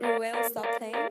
[0.00, 1.08] Ruel, stop playing.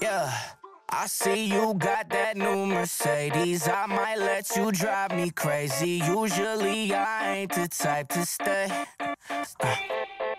[0.00, 0.32] Yeah.
[0.96, 3.66] I see you got that new Mercedes.
[3.66, 6.00] I might let you drive me crazy.
[6.06, 8.68] Usually I ain't the type to stay.
[9.00, 9.76] Uh,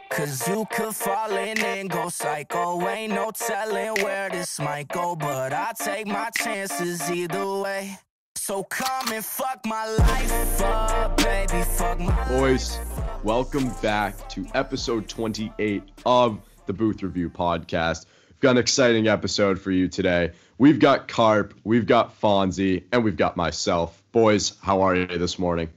[0.10, 2.88] Cause you could fall in and go psycho.
[2.88, 7.98] Ain't no telling where this might go, but I take my chances either way.
[8.46, 11.64] So come and fuck my life up, baby.
[11.64, 12.78] Fuck my Boys,
[13.24, 18.06] welcome back to episode 28 of the Booth Review Podcast.
[18.30, 20.32] We've got an exciting episode for you today.
[20.60, 24.04] We've got Carp, we've got Fonzie, and we've got myself.
[24.12, 25.70] Boys, how are you this morning?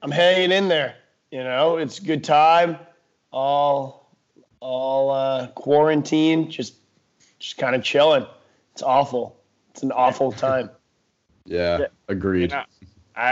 [0.00, 0.94] I'm hanging in there.
[1.30, 2.78] You know, it's a good time.
[3.30, 4.16] All
[4.60, 6.76] all uh, quarantine, just
[7.38, 8.24] just kind of chilling.
[8.72, 9.38] It's awful.
[9.72, 10.70] It's an awful time.
[11.46, 11.86] Yeah, Yeah.
[12.08, 12.50] agreed.
[12.50, 12.64] Yeah.
[13.14, 13.30] I,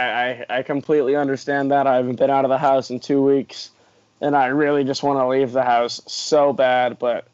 [0.49, 1.87] I, I completely understand that.
[1.87, 3.71] I haven't been out of the house in two weeks,
[4.21, 6.99] and I really just want to leave the house so bad.
[6.99, 7.27] But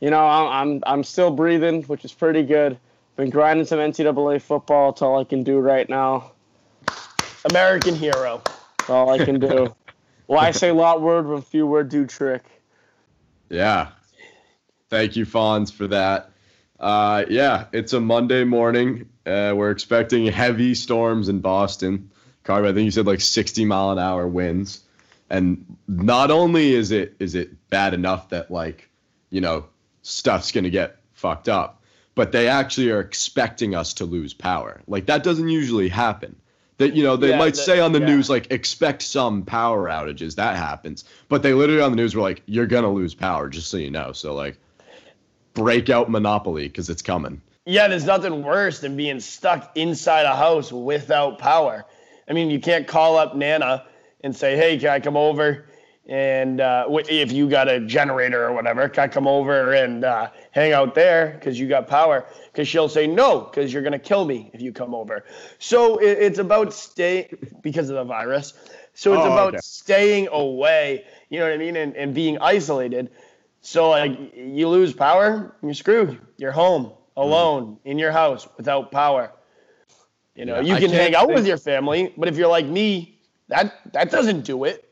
[0.00, 2.78] you know, I'm I'm, I'm still breathing, which is pretty good.
[3.16, 4.90] Been grinding some NCAA football.
[4.90, 6.32] It's all I can do right now.
[7.50, 8.40] American hero.
[8.78, 9.74] It's all I can do.
[10.26, 12.42] Why say lot word when few word do trick?
[13.48, 13.88] Yeah.
[14.90, 16.30] Thank you, Fonz, for that.
[16.78, 19.08] Uh, yeah, it's a Monday morning.
[19.28, 22.10] Uh, we're expecting heavy storms in Boston.
[22.44, 24.82] Carver, I think you said like 60 mile an hour winds.
[25.30, 28.88] And not only is it is it bad enough that like,
[29.30, 29.66] you know,
[30.02, 31.82] stuff's gonna get fucked up,
[32.14, 34.80] but they actually are expecting us to lose power.
[34.86, 36.36] Like that doesn't usually happen.
[36.78, 38.06] That you know, they Yeah, might that- say on the yeah.
[38.06, 40.36] news like expect some power outages.
[40.36, 41.04] That happens.
[41.28, 43.90] But they literally on the news were like, you're gonna lose power, just so you
[43.90, 44.12] know.
[44.12, 44.56] So like
[45.52, 47.42] break out Monopoly because it's coming.
[47.68, 51.84] Yeah, there's nothing worse than being stuck inside a house without power.
[52.26, 53.84] I mean, you can't call up Nana
[54.22, 55.66] and say, "Hey, can I come over?"
[56.06, 60.30] And uh, if you got a generator or whatever, can I come over and uh,
[60.52, 62.24] hang out there because you got power?
[62.50, 65.26] Because she'll say no, because you're gonna kill me if you come over.
[65.58, 67.28] So it, it's about stay
[67.60, 68.54] because of the virus.
[68.94, 69.60] So it's Oh, about okay.
[69.60, 71.04] staying away.
[71.28, 71.76] You know what I mean?
[71.76, 73.10] And, and being isolated.
[73.60, 76.18] So like you lose power, you're screwed.
[76.38, 79.32] You're home alone in your house without power.
[80.34, 82.66] You know, Yeah, you can hang out think- with your family, but if you're like
[82.66, 83.18] me,
[83.48, 84.84] that that doesn't do it.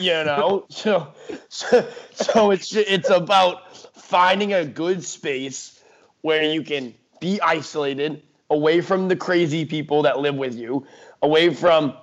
[0.00, 1.12] You know, so
[1.48, 5.80] so, so it's it's about finding a good space
[6.22, 10.86] where you can be isolated, away from the crazy people that live with you,
[11.22, 11.94] away from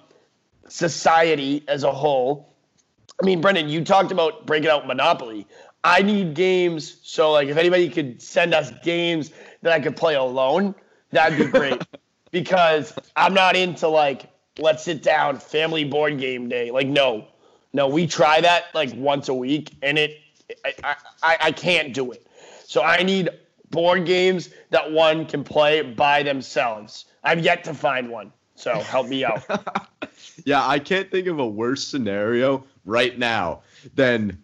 [0.68, 2.54] society as a whole.
[3.22, 5.48] I mean, Brendan, you talked about breaking out Monopoly.
[5.84, 9.32] I need games, so like if anybody could send us games
[9.66, 10.76] that I could play alone,
[11.10, 11.82] that'd be great.
[12.32, 16.70] because I'm not into like let's sit down family board game day.
[16.70, 17.28] Like no,
[17.74, 20.20] no, we try that like once a week, and it
[20.64, 22.28] I I, I can't do it.
[22.68, 23.30] So I need
[23.72, 27.06] board games that one can play by themselves.
[27.24, 29.44] I've yet to find one, so help me out.
[30.44, 33.62] Yeah, I can't think of a worse scenario right now
[33.96, 34.44] than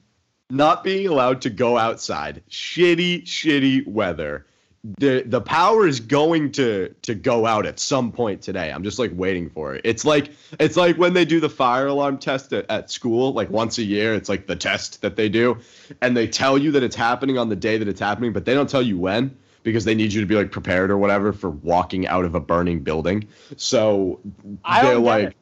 [0.50, 2.42] not being allowed to go outside.
[2.50, 4.46] Shitty, shitty weather.
[4.84, 8.72] The the power is going to to go out at some point today.
[8.72, 9.82] I'm just like waiting for it.
[9.84, 13.52] It's like it's like when they do the fire alarm test at, at school, like
[13.52, 14.16] once a year.
[14.16, 15.60] It's like the test that they do,
[16.02, 18.56] and they tell you that it's happening on the day that it's happening, but they
[18.56, 21.50] don't tell you when because they need you to be like prepared or whatever for
[21.50, 23.28] walking out of a burning building.
[23.58, 24.20] So
[24.66, 25.28] I they're don't like.
[25.28, 25.38] it.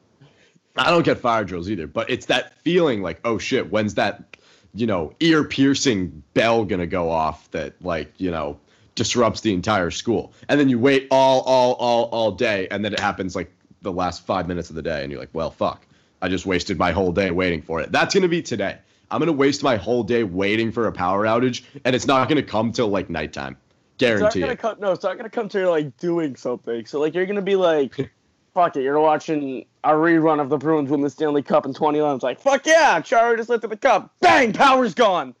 [0.76, 4.36] I don't get fire drills either, but it's that feeling like, oh shit, when's that,
[4.74, 8.58] you know, ear piercing bell gonna go off that like, you know,
[9.00, 10.34] disrupts the entire school.
[10.50, 13.50] And then you wait all, all, all, all day, and then it happens like
[13.80, 15.86] the last five minutes of the day, and you're like, well, fuck.
[16.20, 17.90] I just wasted my whole day waiting for it.
[17.90, 18.76] That's gonna be today.
[19.10, 22.42] I'm gonna waste my whole day waiting for a power outage, and it's not gonna
[22.42, 23.56] come till like nighttime.
[23.96, 24.26] Guarantee.
[24.26, 24.58] It's not it.
[24.58, 24.76] come.
[24.80, 26.84] No, it's not gonna come to like doing something.
[26.84, 28.12] So like you're gonna be like,
[28.54, 28.82] fuck it.
[28.82, 32.16] You're watching a rerun of the Bruins win the Stanley Cup in 2011.
[32.16, 34.12] It's like, fuck yeah, Chara just lifted the cup.
[34.20, 35.34] Bang, power's gone.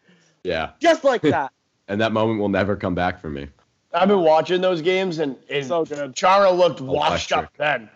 [0.44, 0.70] Yeah.
[0.80, 1.52] Just like that.
[1.90, 3.48] And that moment will never come back for me.
[3.92, 6.14] I've been watching those games, and, and So good.
[6.14, 7.50] Chara looked washed Electric.
[7.50, 7.90] up then.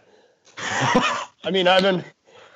[0.58, 2.05] I mean, I've been,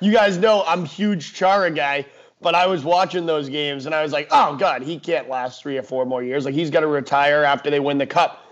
[0.01, 2.05] you guys know I'm huge Chara guy,
[2.41, 5.61] but I was watching those games, and I was like, oh god, he can't last
[5.61, 6.43] three or four more years.
[6.43, 8.45] Like he's got to retire after they win the cup.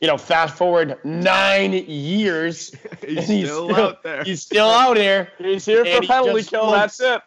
[0.00, 2.74] You know, fast forward nine years,
[3.06, 4.24] He's and still out there.
[4.24, 5.28] He's still out here.
[5.36, 6.70] He's here And for he penalty just kill.
[6.70, 7.22] looks- That's it.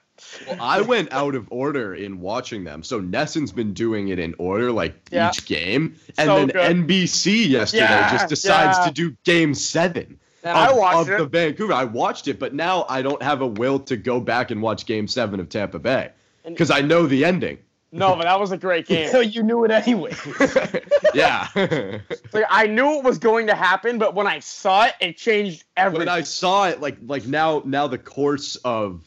[0.47, 2.83] Well, I went out of order in watching them.
[2.83, 5.29] So Nesson's been doing it in order, like Yeah.
[5.29, 6.55] each game, and So then good.
[6.87, 8.85] NBC yesterday Yeah, just decides yeah.
[8.85, 10.19] to do Game Seven.
[10.43, 11.25] And I of, watched of the.
[11.25, 11.71] Vancouver.
[11.73, 14.85] I watched it, but now I don't have a will to go back and watch
[14.85, 16.09] Game Seven of Tampa Bay
[16.45, 17.59] because I know the ending.
[17.95, 19.07] No, but that was a great game.
[19.09, 20.13] So you knew it anyway.
[21.13, 21.47] yeah.
[22.33, 25.65] Like I knew it was going to happen, but when I saw it, it changed
[25.77, 26.07] everything.
[26.07, 29.03] when I saw it, like like now now the course of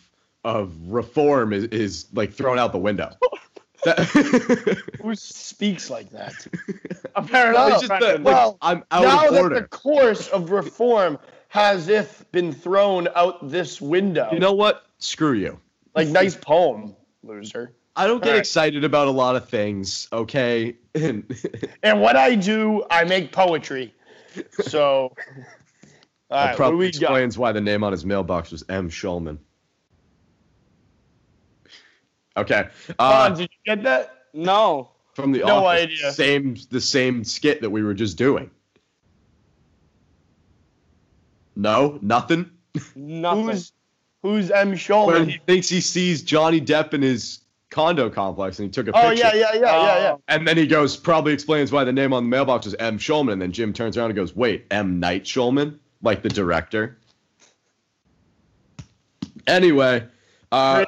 [0.46, 3.10] of reform is, is like thrown out the window.
[3.84, 3.98] That,
[5.02, 6.32] Who speaks like that?
[7.16, 8.24] Apparently, No, it's just that, Brendan.
[8.24, 13.48] like, Well, I'm out now that the course of reform has if been thrown out
[13.50, 14.28] this window.
[14.32, 14.86] You know what?
[14.98, 15.58] Screw you.
[15.94, 17.72] like nice poem, loser.
[17.96, 18.40] I don't get Alright.
[18.40, 20.76] excited about a lot of things, okay?
[20.94, 21.24] And
[21.82, 23.94] And what I do, I make poetry.
[24.62, 25.14] So, all
[26.30, 26.98] that right, probably we got?
[27.00, 28.90] explains why the name on his mailbox was M.
[28.90, 29.38] Shyamalan.
[32.36, 32.68] Okay.
[32.88, 34.24] Ron, Uh, did you get that?
[34.34, 34.90] no.
[35.14, 36.12] from the no office, idea.
[36.12, 38.50] same the same skit that we were just doing.
[41.54, 42.50] No, nothing.
[42.94, 43.44] Nothing.
[43.46, 43.72] Who's
[44.22, 44.68] who's M.
[44.70, 45.30] When Shyamalan?
[45.30, 47.40] he thinks he sees Johnny Depp in his
[47.70, 49.24] condo complex and he took a Oh picture.
[49.24, 50.12] yeah, yeah, yeah, yeah, yeah.
[50.16, 50.20] Oh.
[50.28, 52.98] And then he goes, probably explains why the name on the mailbox is M.
[52.98, 53.32] Shyamalan.
[53.34, 55.00] And then Jim turns around and goes, wait, M.
[55.00, 55.78] Night Shyamalan?
[56.02, 56.98] Like the director.
[59.46, 60.04] Anyway,
[60.52, 60.84] uh,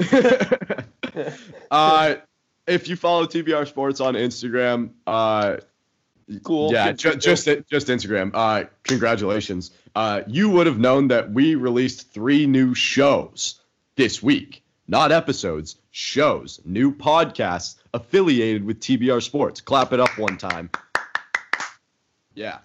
[1.70, 2.14] uh,
[2.66, 5.56] if you follow TBR Sports on Instagram, uh,
[6.44, 6.72] Cool.
[6.72, 8.30] yeah, ju- just just Instagram.
[8.34, 9.72] Uh, congratulations.
[9.96, 13.60] Uh, you would have known that we released three new shows
[13.96, 14.62] this week.
[14.86, 19.60] Not episodes, shows, new podcasts affiliated with TBR Sports.
[19.60, 20.70] Clap it up one time.
[22.34, 22.58] Yeah.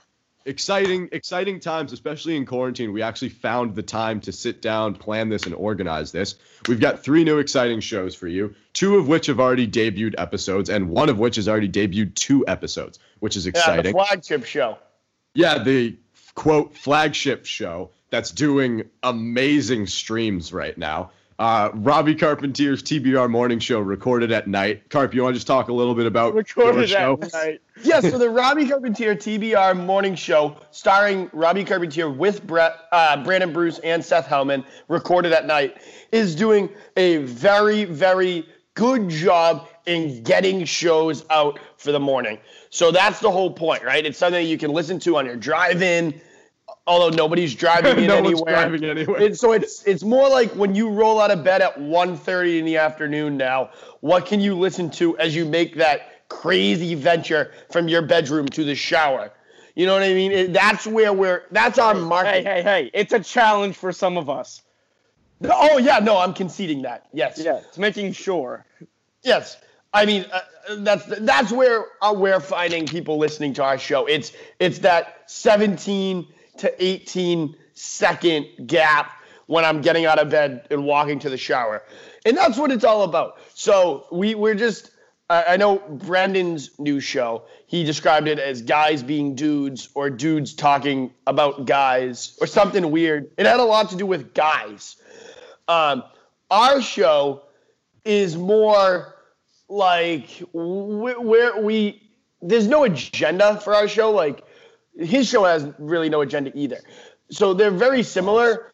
[0.48, 2.94] Exciting, exciting times, especially in quarantine.
[2.94, 6.36] We actually found the time to sit down, plan this, and organize this.
[6.68, 10.70] We've got three new exciting shows for you, two of which have already debuted episodes,
[10.70, 14.46] and one of which has already debuted two episodes, which is exciting Yeah, the flagship
[14.46, 14.78] show.
[15.34, 15.98] Yeah, the
[16.36, 21.10] quote flagship show that's doing amazing streams right now.
[21.38, 24.90] Uh, Robbie Carpentier's TBR morning show recorded at night.
[24.90, 27.18] Carp, you want to just talk a little bit about your Recorded show?
[27.18, 27.62] that night.
[27.84, 33.52] Yeah, so the Robbie Carpentier TBR morning show, starring Robbie Carpentier with Brett, uh, Brandon
[33.52, 35.76] Bruce and Seth Hellman, recorded at night,
[36.14, 42.40] is doing a very, very good job in getting shows out for the morning.
[42.70, 44.06] So that's the whole point, right?
[44.06, 46.20] It's something you can listen to on your drive-in,
[46.88, 48.54] although nobody's driving in no anywhere.
[48.54, 49.22] driving anywhere.
[49.22, 52.66] It's, so it's it's more like when you roll out of bed at 1.30 in
[52.66, 53.72] the afternoon now,
[54.02, 58.64] what can you listen to as you make that crazy venture from your bedroom to
[58.64, 59.32] the shower?
[59.76, 60.32] You know what I mean?
[60.32, 62.44] It- that's where we're that's our Hey, market.
[62.46, 62.92] hey, hey!
[62.94, 64.62] It's a challenge for some of us.
[65.44, 67.08] Oh yeah, no, I'm conceding that.
[67.14, 67.42] Yes.
[67.44, 68.66] Yeah, it's making sure.
[69.22, 69.58] Yes.
[69.94, 70.42] I mean, uh,
[70.80, 74.06] that's that's where uh, we're finding people listening to our show.
[74.08, 79.12] It's it's that 17 to 18 second gap
[79.48, 81.84] when I'm getting out of bed and walking to the shower,
[82.26, 83.40] and that's what it's all about.
[83.54, 84.92] So we we're just.
[85.30, 87.44] I I know Brendan's new show.
[87.68, 93.32] He described it as guys being dudes or dudes talking about guys or something weird.
[93.38, 94.96] It had a lot to do with guys.
[95.68, 96.04] Um,
[96.52, 97.44] our show
[98.04, 99.16] is more
[99.68, 102.02] like wh- where we
[102.42, 104.45] there's no agenda for our show like
[104.98, 106.80] his show has really no agenda either
[107.30, 108.74] so they're very similar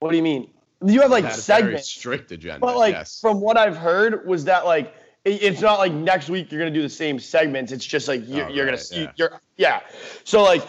[0.00, 0.50] what do you mean
[0.84, 2.58] you have like very segments strict agenda.
[2.60, 3.20] but like yes.
[3.20, 6.70] from what i've heard was that like it- it's not like next week you're gonna
[6.70, 9.12] do the same segments it's just like you're, Oh, you're gonna see yeah.
[9.16, 9.80] you're yeah
[10.24, 10.62] so like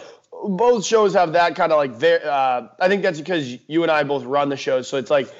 [0.44, 3.90] both shows have that kind of like va- uh, i think that's because you and
[3.92, 5.32] i both run the shows so it's like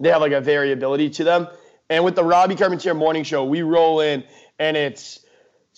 [0.00, 1.48] they have like a variability to them
[1.90, 4.22] and with the robbie carpentier morning show we roll in
[4.58, 5.20] and it's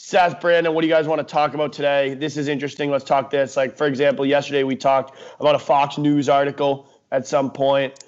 [0.01, 2.15] Seth, Brandon, what do you guys want to talk about today?
[2.15, 2.89] This is interesting.
[2.89, 3.57] Let's talk this.
[3.57, 8.05] Like, for example, yesterday we talked about a Fox News article at some point.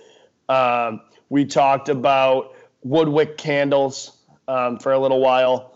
[0.49, 2.55] Um, we talked about
[2.85, 4.17] Woodwick candles
[4.47, 5.75] um, for a little while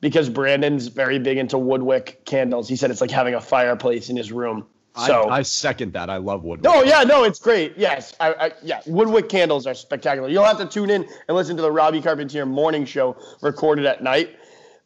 [0.00, 2.66] because Brandon's very big into Woodwick candles.
[2.66, 4.66] He said it's like having a fireplace in his room.
[5.06, 6.08] So, I, I second that.
[6.08, 6.64] I love woodwork.
[6.64, 7.74] no, yeah, no, it's great.
[7.76, 10.30] Yes, I, I, yeah, Woodwick candles are spectacular.
[10.30, 14.02] You'll have to tune in and listen to the Robbie Carpentier morning show recorded at
[14.02, 14.36] night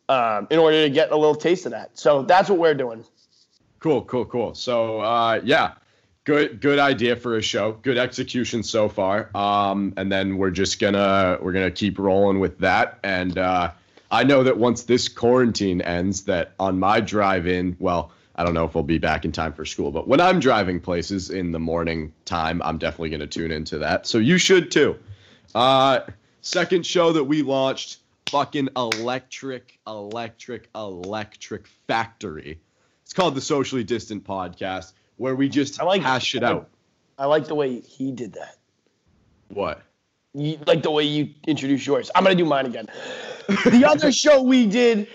[0.08, 1.98] um, in order to get a little taste of that.
[1.98, 3.04] So that's what we're doing.
[3.80, 4.54] Cool, cool, cool.
[4.54, 5.72] So uh, yeah,
[6.24, 7.72] good good idea for a show.
[7.72, 9.30] Good execution so far.
[9.36, 12.98] Um, and then we're just gonna we're gonna keep rolling with that.
[13.04, 13.72] And uh,
[14.10, 18.54] I know that once this quarantine ends, that on my drive in, well, I don't
[18.54, 21.52] know if we'll be back in time for school, but when I'm driving places in
[21.52, 24.06] the morning time, I'm definitely gonna tune into that.
[24.06, 24.98] So you should too.
[25.54, 26.00] Uh,
[26.40, 27.98] second show that we launched,
[28.30, 32.60] fucking electric, electric, electric factory.
[33.02, 34.92] It's called the Socially Distant Podcast.
[35.16, 36.68] where we just I like- hash it I like- out.
[37.16, 38.56] I like the way he did that.
[39.48, 39.80] What?
[40.32, 42.10] You, like the way you introduced yours.
[42.16, 42.88] I'm gonna do mine again.
[43.46, 45.06] The other show we did,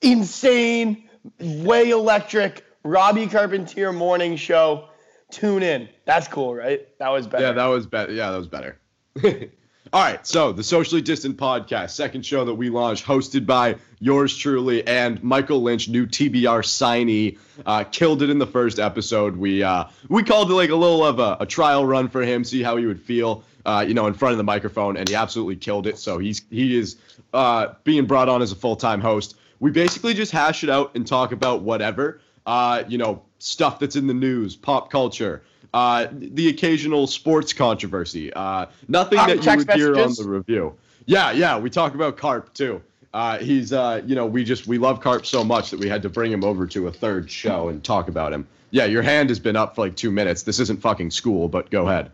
[0.00, 1.08] insane,
[1.40, 2.64] way electric.
[2.84, 4.88] Robbie Carpentier morning show.
[5.32, 5.88] Tune in.
[6.04, 6.86] That's cool, right?
[7.00, 7.46] That was better.
[7.46, 8.12] Yeah, that was better.
[8.12, 8.78] Yeah, that was better.
[9.94, 14.36] All right, so the Socially Distant Podcast, second show that we launched, hosted by yours
[14.36, 19.36] truly and Michael Lynch, new TBR signee, uh, killed it in the first episode.
[19.36, 22.42] We uh, we called it like a little of a, a trial run for him,
[22.42, 25.14] see how he would feel, uh, you know, in front of the microphone, and he
[25.14, 25.96] absolutely killed it.
[25.96, 26.96] So he's he is
[27.32, 29.36] uh, being brought on as a full time host.
[29.60, 33.94] We basically just hash it out and talk about whatever, uh, you know, stuff that's
[33.94, 38.32] in the news, pop culture uh, the occasional sports controversy.
[38.32, 40.72] Uh, nothing Uh, that you would hear on the review.
[41.06, 42.80] Yeah, yeah, we talk about Carp too.
[43.12, 46.00] Uh, he's, uh, you know, we just we love Carp so much that we had
[46.02, 48.46] to bring him over to a third show and talk about him.
[48.70, 50.42] Yeah, your hand has been up for like two minutes.
[50.44, 52.10] This isn't fucking school, but go ahead.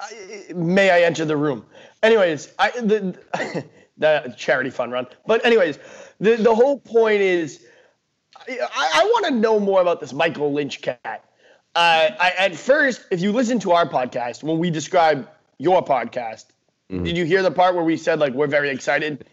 [0.00, 1.64] I- may I enter the room?
[2.02, 3.14] Anyways, I the
[3.98, 5.06] the charity fund run.
[5.26, 5.78] But anyways,
[6.18, 7.66] the the whole point is,
[8.48, 8.58] I,
[8.94, 11.24] I want to know more about this Michael Lynch cat.
[11.74, 16.46] Uh, I, at first, if you listen to our podcast when we describe your podcast,
[16.88, 19.24] did you hear the part where we said like we're very excited?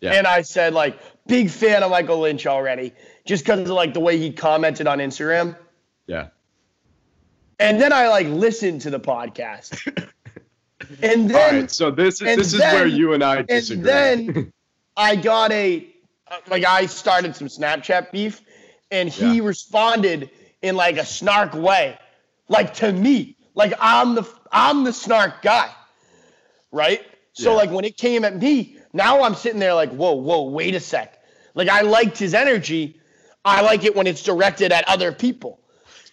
[0.00, 0.14] Yeah.
[0.14, 2.92] And I said like big fan of Michael Lynch already,
[3.24, 5.56] just because of like the way he commented on Instagram.
[6.08, 6.28] Yeah.
[7.60, 9.86] And then I like listened to the podcast.
[11.02, 11.70] and then right.
[11.70, 14.52] So this is this is where you and I and then
[14.96, 15.86] I got a
[16.48, 18.42] like I started some Snapchat beef,
[18.90, 19.44] and he Yeah.
[19.44, 20.30] responded
[20.66, 21.98] in like a snark way,
[22.48, 25.70] like to me, like I'm the I'm the snark guy,
[26.72, 27.02] right?
[27.32, 27.56] So Yeah.
[27.56, 30.80] like when it came at me, now I'm sitting there like, whoa, whoa, wait a
[30.80, 31.22] sec.
[31.54, 33.00] Like I liked his energy.
[33.44, 35.60] I like it when it's directed at other people.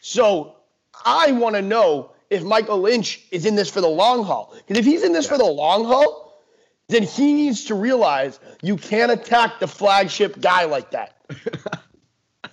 [0.01, 0.57] So
[1.05, 4.53] I want to know if Michael Lynch is in this for the long haul.
[4.55, 6.41] Because if he's in this for the long haul,
[6.89, 11.15] then he needs to realize you can't attack the flagship guy like that.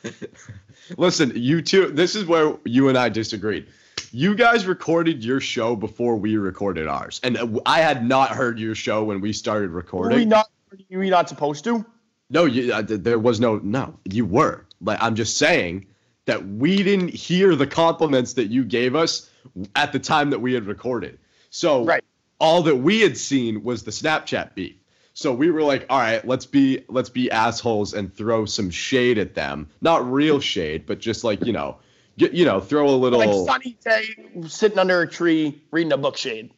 [0.97, 3.67] Listen, you two, this is where you and I disagreed.
[4.13, 7.21] You guys recorded your show before we recorded ours.
[7.23, 10.19] And I had not heard your show when we started Were recording.
[10.19, 10.47] we not?
[10.91, 11.85] Were we not supposed to?
[12.29, 14.67] No, you, uh, there was no, no, you were.
[14.81, 15.87] Like, I'm just saying
[16.27, 19.29] that we didn't hear the compliments that you gave us
[19.77, 21.19] at the time that we had recorded.
[21.51, 22.05] So Right.
[22.39, 24.77] all that we had seen was the Snapchat beef.
[25.13, 29.19] So we were like, all right, let's be let's be assholes and throw some shade
[29.19, 29.69] at them.
[29.81, 31.77] Not real shade, but just like you know,
[32.17, 34.05] get, you know, throw a little Like sunny day,
[34.47, 36.51] sitting under a tree, reading a book shade.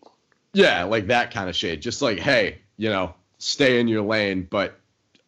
[0.52, 1.80] Yeah, like that kind of shade.
[1.80, 4.78] Just like, hey, you know, stay in your lane, but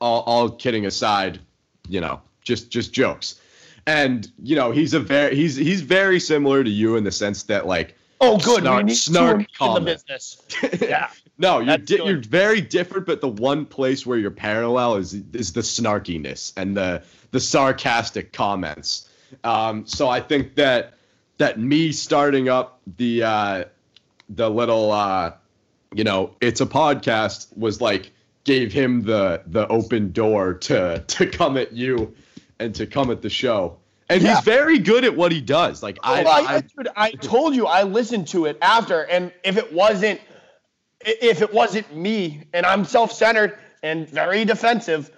[0.01, 1.41] all, all kidding aside,
[1.89, 3.41] you know, just just jokes.
[3.87, 7.45] And you know, he's a very he's he's very similar to you in the sense
[7.45, 8.63] that like Oh, good.
[8.63, 10.41] Snark- we need snark in the business.
[10.81, 11.11] Yeah.
[11.39, 15.53] no, you're di- you're very different, but the one place where you're parallel is is
[15.53, 17.03] the snarkiness and the
[17.33, 19.09] the sarcastic comments.
[19.43, 20.95] Um, so I think that
[21.39, 23.65] that me starting up the uh,
[24.29, 25.33] the little uh,
[25.95, 28.13] you know it's a podcast was like
[28.45, 32.15] gave him the the open door to to come at you
[32.61, 33.77] and to come at the show.
[34.09, 34.37] And Yeah.
[34.37, 35.83] he's very good at what he does.
[35.83, 39.33] Like I, Well, I, I dude, I told you I listened to it after, and
[39.43, 40.21] if it wasn't,
[41.01, 45.11] if it wasn't me, and I'm self-centered and very defensive,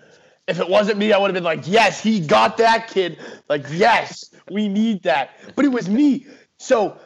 [0.47, 3.19] if it wasn't me, I would have been like, yes, he got that kid.
[3.49, 5.31] Like, yes, we need that.
[5.57, 6.27] But it was me.
[6.59, 6.99] So,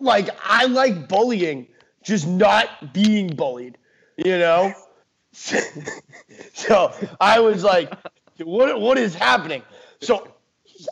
[0.00, 1.68] like, I like bullying,
[2.02, 3.78] just not being bullied.
[4.16, 4.74] You know.
[5.32, 7.92] so I was like,
[8.38, 9.62] what what is happening?
[10.00, 10.33] So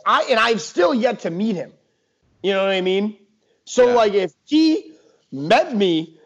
[0.05, 1.71] I and I've still yet to meet him.
[2.41, 3.17] You know what I mean?
[3.65, 3.93] So Yeah.
[3.93, 4.91] like if he
[5.31, 6.17] met me,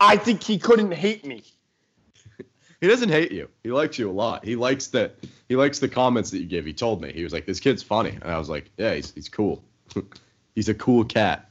[0.00, 1.42] I think he couldn't hate me.
[2.80, 3.48] He doesn't hate you.
[3.62, 4.44] He likes you a lot.
[4.44, 5.14] He likes that
[5.48, 6.66] he likes the comments that you give.
[6.66, 9.10] He told me he was like, "This kid's funny," and I was like, "Yeah, he's
[9.14, 9.64] he's cool.
[10.54, 11.48] he's a cool cat."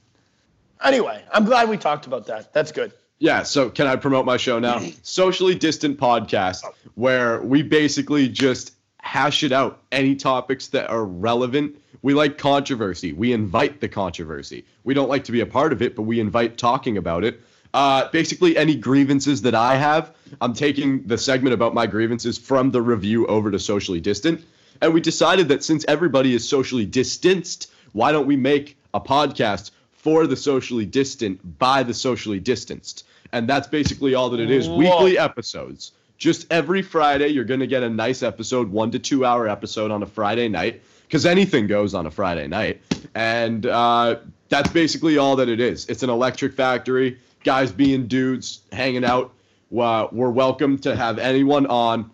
[0.84, 2.54] Anyway, I'm glad we talked about that.
[2.54, 2.94] That's good.
[3.18, 3.44] Yeah.
[3.44, 4.80] So can I promote my show now?
[5.02, 8.74] Socially distant podcast where we basically just
[9.04, 9.80] hash it out.
[9.92, 11.76] Any topics that are relevant.
[12.02, 13.12] We like controversy.
[13.12, 14.66] We invite the controversy.
[14.86, 17.42] We don't like to be a part of it, but we invite talking about it.
[17.74, 22.72] Uh, basically, any grievances that I have, I'm taking the segment about my grievances from
[22.72, 24.44] the review over to socially distant.
[24.82, 29.72] And we decided that since everybody is socially distanced, why don't we make a podcast
[29.92, 33.06] for the socially distant by the socially distanced?
[33.34, 34.70] And that's basically all that it is.
[34.70, 34.78] Whoa.
[34.78, 35.92] Weekly episodes.
[36.18, 39.92] Just every Friday, you're going to get a nice episode, one to two hour episode
[39.92, 42.82] on a Friday night, because anything goes on a Friday night.
[43.14, 44.18] And uh,
[44.50, 45.86] that's basically all that it is.
[45.88, 49.34] It's an electric factory, guys being dudes, hanging out.
[49.78, 52.10] Uh, we're welcome to have anyone on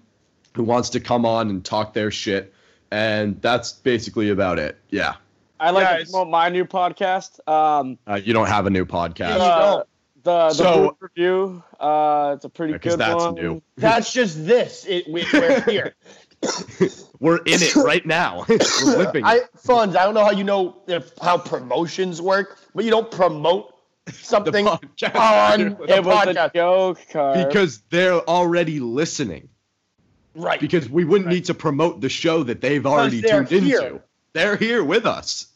[0.56, 2.54] who wants to come on and talk their shit.
[2.90, 4.78] And that's basically about it.
[4.90, 5.16] Yeah.
[5.60, 6.06] I like Guys.
[6.06, 7.46] to promote my new podcast.
[7.48, 9.40] Um, Uh, you don't have a new podcast.
[9.40, 9.88] uh, don't.
[10.30, 11.64] The the So- Boot review.
[11.80, 13.36] Uh, it's a pretty Because good that's one.
[13.36, 13.62] new.
[13.78, 14.86] That's just this.
[14.88, 15.96] It, we, we're here.
[17.22, 18.46] We're in it right now.
[18.50, 19.12] We're.
[19.24, 19.96] I funds.
[19.96, 23.74] I don't know how you know if how promotions work, but you don't promote
[24.12, 25.16] something podcast.
[25.16, 27.48] on It the was a joke, Carp.
[27.48, 29.50] because they're already listening.
[30.34, 30.60] Right.
[30.62, 33.82] Because we wouldn't need to promote the show that they've already tuned here.
[33.82, 34.02] into.
[34.34, 35.48] They're here with us.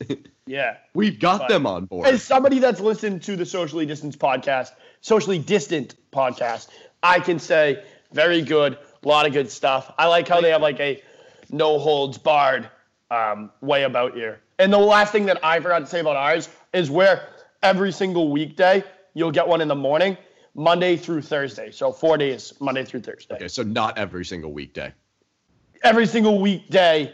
[0.46, 0.78] Yeah.
[0.94, 2.08] We've got But- them on board.
[2.08, 4.72] As somebody that's listened to the socially distant podcast,
[5.02, 6.68] socially distant podcast,
[7.02, 9.92] I can say very good, a lot of good stuff.
[9.98, 11.02] I like how they have like a
[11.50, 12.70] no holds barred
[13.12, 14.36] um, way about you.
[14.60, 17.28] And the last thing that I forgot to say about ours is where
[17.62, 18.84] every single weekday
[19.14, 20.18] you'll get one in the morning,
[20.56, 21.72] Monday through Thursday.
[21.72, 23.36] So four days, Monday through Thursday.
[23.36, 24.94] okay, so not every single weekday.
[25.84, 27.14] Every single weekday,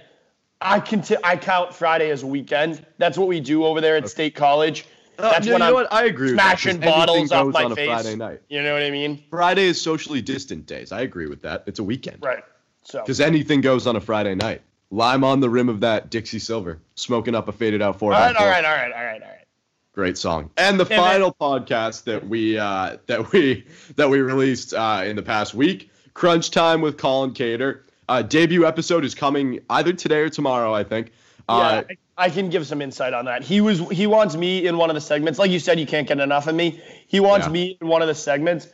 [0.61, 2.85] I can t- I count Friday as a weekend.
[2.97, 4.85] That's what we do over there at State College.
[5.17, 5.93] That's you when know I'm what?
[5.93, 6.27] I agree.
[6.31, 7.87] with that, 'cause smashing bottles off my on a face.
[7.87, 8.41] Friday night.
[8.49, 9.23] You know what I mean?
[9.29, 10.91] Friday is socially distant days.
[10.91, 11.63] I agree with that.
[11.65, 12.17] It's a weekend.
[12.21, 12.43] Right.
[12.83, 14.61] So Because anything goes on a Friday night.
[14.91, 18.13] Lime on the rim of that Dixie Silver, smoking up a faded out four.
[18.13, 19.45] all right, all right, all right, all right, all right.
[19.93, 20.49] Great song.
[20.57, 23.65] And the final podcast that we uh, that we
[23.97, 27.85] that we released uh, in the past week, Crunch Time with Colin Cater.
[28.09, 31.11] Uh, debut episode is coming either today or tomorrow, I think.
[31.47, 33.43] Uh, yeah, I, I can give some insight on that.
[33.43, 35.37] He was he wants me in one of the segments.
[35.37, 36.81] Like you said, you can't get enough of me.
[37.07, 37.53] He wants Yeah.
[37.53, 38.67] me in one of the segments,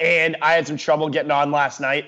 [0.00, 2.06] and I had some trouble getting on last night.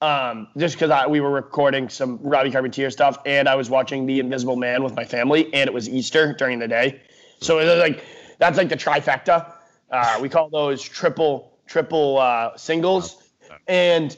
[0.00, 4.20] Um, just because we were recording some Robbie Carpentier stuff, and I was watching The
[4.20, 7.00] Invisible Man with my family, and it was Easter during the day,
[7.40, 8.04] so it was like
[8.38, 9.52] that's like the trifecta.
[9.90, 13.22] Uh, we call those triple triple uh, singles,
[13.66, 14.16] and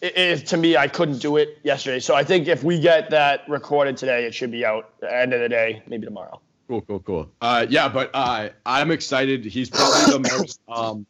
[0.00, 2.00] it, it, to me, I couldn't do it yesterday.
[2.00, 5.16] So I think if we get that recorded today, it should be out at the
[5.16, 6.40] end of the day, maybe tomorrow.
[6.68, 7.30] Cool, cool, cool.
[7.40, 9.44] Uh, yeah, but uh, I'm excited.
[9.44, 11.06] He's probably the most um,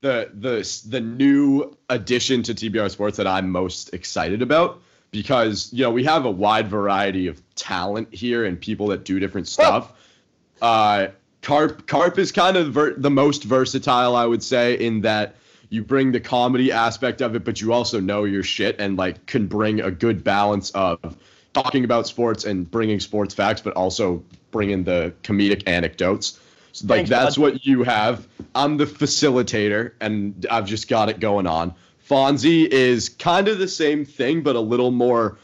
[0.00, 5.84] the the the new addition to TBR Sports that I'm most excited about because you
[5.84, 9.92] know we have a wide variety of talent here and people that do different stuff.
[10.60, 11.08] Uh,
[11.42, 15.36] Carp Carp is kind of ver- the most versatile, I would say, in that
[15.74, 19.26] you bring the comedy aspect of it, but you also know your shit and like
[19.26, 21.16] can bring a good balance of
[21.52, 26.38] talking about sports and bringing sports facts, but also bringing the comedic anecdotes.
[26.70, 27.42] So, like that's bud.
[27.42, 28.28] what you have.
[28.54, 31.74] I'm the facilitator, and I've just got it going on.
[32.08, 35.38] Fonzie is kind of the same thing, but a little more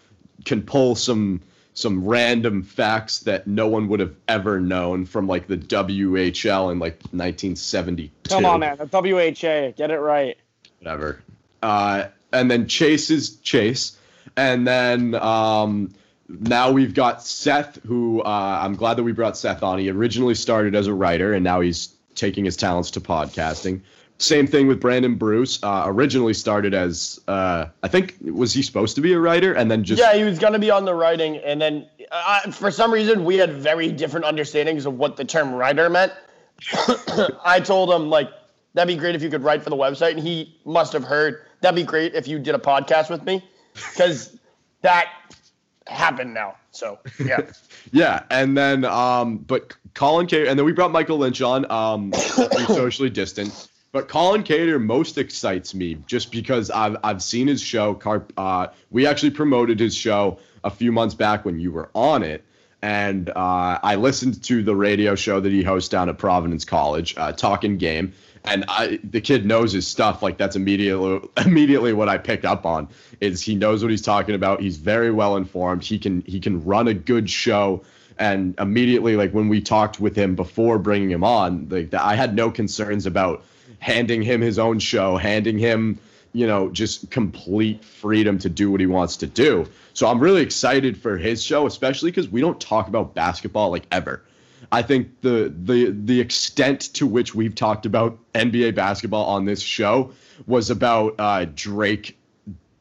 [0.45, 1.41] can pull some
[1.75, 6.79] some random facts that no one would have ever known from like the WHL in
[6.79, 8.77] like 1972 Come on, man.
[8.77, 9.73] The WHA.
[9.77, 10.37] Get it right.
[10.81, 11.23] whatever.
[11.63, 13.99] Uh, and then Chase is Chase,
[14.37, 15.93] and then um,
[16.29, 19.79] now we've got Seth, who uh, I'm glad that we brought Seth on.
[19.79, 23.81] He originally started as a writer, and now he's taking his talents to podcasting.
[24.21, 25.63] Same thing with Brandon Bruce.
[25.63, 29.71] Uh, originally started as uh, I think was he supposed to be a writer, and
[29.71, 32.71] then just Yeah, he was going to be on the writing, and then uh, for
[32.71, 36.13] some reason we had very different understandings of what the term writer meant.
[37.45, 38.31] I told him like
[38.75, 41.47] that'd be great if you could write for the website, and he must have heard
[41.63, 43.43] that'd be great if you did a podcast with me,
[43.75, 44.39] because
[44.83, 45.09] that
[45.87, 46.57] happened now.
[46.73, 47.41] So yeah,
[47.93, 51.71] Yeah, and then um, but Colin K, and then we brought Michael Lynch on.
[51.71, 52.13] Um,
[52.67, 57.99] socially distant, but Colin Cater most excites me just because I've I've seen his show.
[58.37, 62.45] Uh, we actually promoted his show a few months back when you were on it,
[62.83, 67.15] and uh, I listened to the radio show that he hosts down at Providence College,
[67.17, 68.13] uh, Talking Game.
[68.43, 70.23] And I, the kid knows his stuff.
[70.23, 72.89] Like that's immediately, immediately what I pick up on
[73.21, 74.61] is he knows what he's talking about.
[74.63, 75.85] He's very well informed.
[75.85, 77.83] He can, he can run a good show.
[78.19, 82.35] And immediately, like when we talked with him before bringing him on, like I had
[82.35, 83.45] no concerns about
[83.81, 85.99] handing him his own show, handing him,
[86.33, 89.67] you know, just complete freedom to do what he wants to do.
[89.95, 93.87] So I'm really excited for his show, especially because we don't talk about basketball like
[93.91, 94.23] ever.
[94.71, 99.61] I think the the the extent to which we've talked about NBA basketball on this
[99.61, 100.13] show
[100.47, 102.19] was about uh, Drake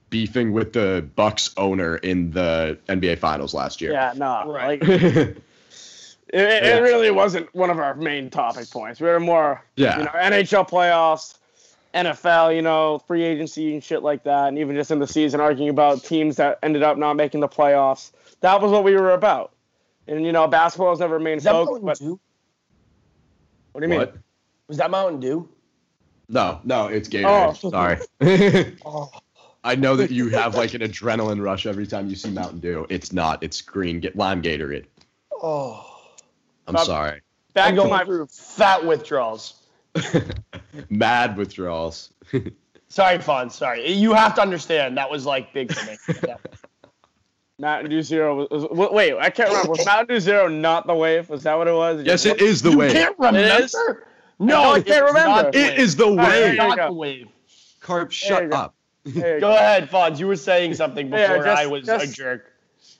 [0.09, 3.91] beefing with the Bucks owner in the NBA Finals last year.
[3.91, 4.51] Yeah, no.
[4.51, 4.81] Right.
[4.81, 5.37] Like,
[6.33, 8.99] it, it really wasn't one of our main topic points.
[9.01, 9.97] We were more, Yeah.
[9.97, 11.37] you know, NHL playoffs,
[11.93, 15.39] NFL, you know, free agency and shit like that, and even just in the season,
[15.39, 18.11] arguing about teams that ended up not making the playoffs.
[18.41, 19.53] That was what we were about.
[20.07, 21.69] And you know, basketball has never main Was focus.
[21.81, 22.19] Mountain But Dew?
[23.71, 23.99] what do you mean?
[23.99, 24.15] What?
[24.67, 25.47] Was that Mountain Dew?
[26.29, 27.59] No, no, it's Gatorade.
[27.63, 27.69] Oh.
[27.69, 28.75] Sorry.
[28.85, 29.09] Oh,
[29.63, 32.85] I know that you have like an adrenaline rush every time you see Mountain Dew.
[32.89, 33.41] It's not.
[33.43, 33.99] It's green.
[33.99, 34.85] Get lime Gatorade.
[35.41, 35.85] oh.
[36.69, 36.85] I'm Stop.
[36.85, 37.21] sorry.
[37.53, 39.55] Back I'm to my through fat withdrawals.
[40.89, 42.13] Mad withdrawals.
[42.89, 43.49] Sorry, Fawn.
[43.49, 43.91] Sorry.
[43.91, 45.97] You have to understand that was like big for me.
[46.27, 46.35] Yeah.
[47.59, 48.47] Mountain Dew Zero.
[48.49, 49.71] Was, was, wait, I can't remember.
[49.71, 51.29] Was Mountain Dew Zero not the wave?
[51.29, 52.03] Was that what it was?
[52.03, 52.91] yes, it is the you wave.
[52.91, 54.07] can't remember?
[54.37, 55.49] No, I it's can't remember.
[55.53, 56.17] It is the wave.
[56.17, 56.53] right, there wave.
[56.53, 56.87] you not go.
[56.87, 57.27] the wave.
[57.81, 58.75] Carp, shut up.
[59.03, 60.19] There you Go ahead, Fonz.
[60.19, 62.48] You were saying something before Yeah, just- I was a jerk.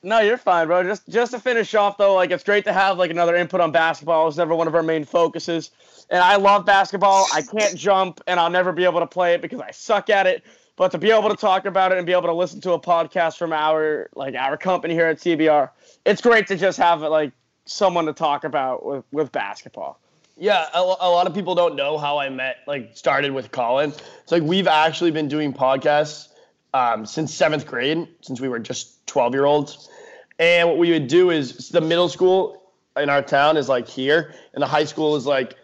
[0.02, 0.84] No, you're fine, bro.
[0.84, 3.72] Just just to finish off though, like it's great to have like another input on
[3.72, 4.28] basketball.
[4.28, 5.72] It's never one of our main focuses.
[6.10, 7.28] And I love basketball.
[7.34, 10.26] I can't jump and I'll never be able to play it because I suck at
[10.26, 10.44] it.
[10.78, 12.80] But to be able to talk about it and be able to listen to a
[12.80, 15.70] podcast from our like our company here at TBR,
[16.06, 17.34] it's great to just have like
[17.66, 20.00] someone to talk about with, with basketball.
[20.38, 23.92] Yeah, a, a lot of people don't know how I met, like, started with Colin.
[24.24, 26.30] It's like we've actually been doing podcasts
[26.74, 29.90] um, since seventh grade, since we were just 12 year olds.
[30.38, 34.34] And what we would do is the middle school in our town is like here,
[34.54, 35.56] and the high school is like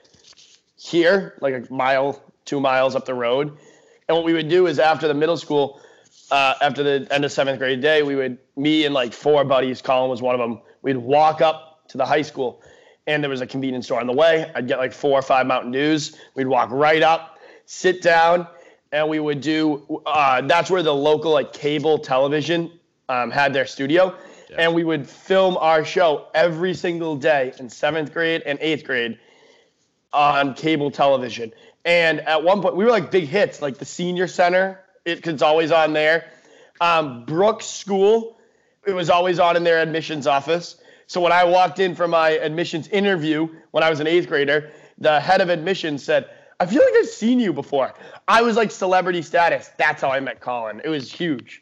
[0.77, 3.57] here, like a mile, two miles up the road.
[4.07, 5.81] And what we would do is after the middle school,
[6.31, 9.81] uh, after the end of seventh grade day, we would, me and like four buddies,
[9.81, 12.61] Colin was one of them, we'd walk up to the high school
[13.07, 14.51] and there was a convenience store on the way.
[14.55, 16.17] I'd get like four or five Mountain Dews.
[16.33, 18.47] We'd walk right up, sit down,
[18.95, 20.01] and we would do.
[20.05, 22.71] Uh, that's where the local like cable television
[23.09, 24.15] um, had their studio,
[24.57, 29.19] and we would film our show every single day in seventh grade and eighth grade
[30.13, 31.51] on cable television.
[31.83, 34.79] And at one point, we were like big hits, like the senior center.
[35.03, 36.31] It, it's always on there.
[36.79, 38.39] Um, Brooks School,
[38.87, 40.77] it was always on in their admissions office.
[41.07, 44.71] So when I walked in for my admissions interview when I was an eighth grader,
[44.97, 46.29] the head of admissions said,
[46.59, 47.93] I feel like I've seen you before.
[48.27, 49.69] I was like celebrity status.
[49.77, 50.81] That's how I met Colin.
[50.83, 51.61] It was huge.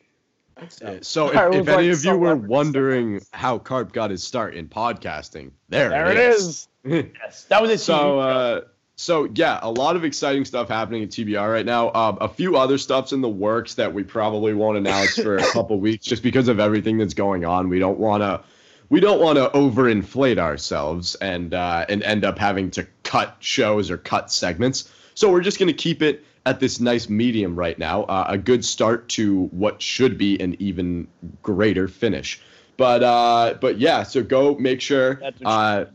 [1.02, 4.24] So if, if was any like of you were celebrity wondering how Carp got his
[4.24, 6.68] start in podcasting, there, There it is.
[6.86, 8.62] Yes, that was a So, uh,
[8.98, 11.92] so yeah, a lot of exciting stuff happening at TBR right now.
[11.94, 15.44] Um, a few other stuff's in the works that we probably won't announce for a
[15.54, 17.70] couple weeks, just because of everything that's going on.
[17.70, 18.44] We don't want to,
[18.90, 23.90] we don't want to overinflate ourselves and uh, and end up having to cut shows
[23.90, 24.92] or cut segments.
[25.16, 28.04] So we're just gonna keep it at this nice medium right now.
[28.04, 31.08] Uh, a good start to what should be an even
[31.42, 32.42] greater finish.
[32.78, 35.22] But uh, but yeah, so go make sure.
[35.46, 35.86] Uh,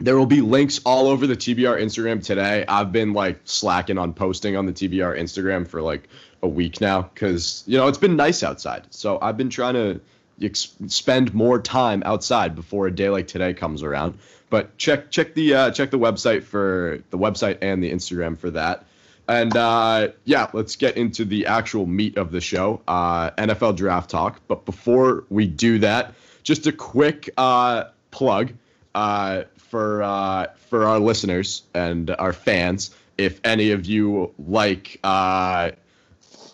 [0.00, 2.64] there will be links all over the TBR Instagram today.
[2.68, 6.08] I've been like slacking on posting on the TBR Instagram for like
[6.42, 8.86] a week now because you know it's been nice outside.
[8.90, 10.00] So I've been trying to
[10.40, 14.18] ex- spend more time outside before a day like today comes around.
[14.50, 18.50] But check check the uh, check the website for the website and the Instagram for
[18.50, 18.86] that.
[19.28, 24.08] And uh, yeah, let's get into the actual meat of the show, uh, NFL draft
[24.08, 24.40] talk.
[24.48, 28.54] But before we do that, just a quick uh, plug
[28.94, 32.96] uh, for uh, for our listeners and our fans.
[33.18, 35.72] If any of you like uh,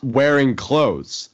[0.03, 1.29] wearing clothes,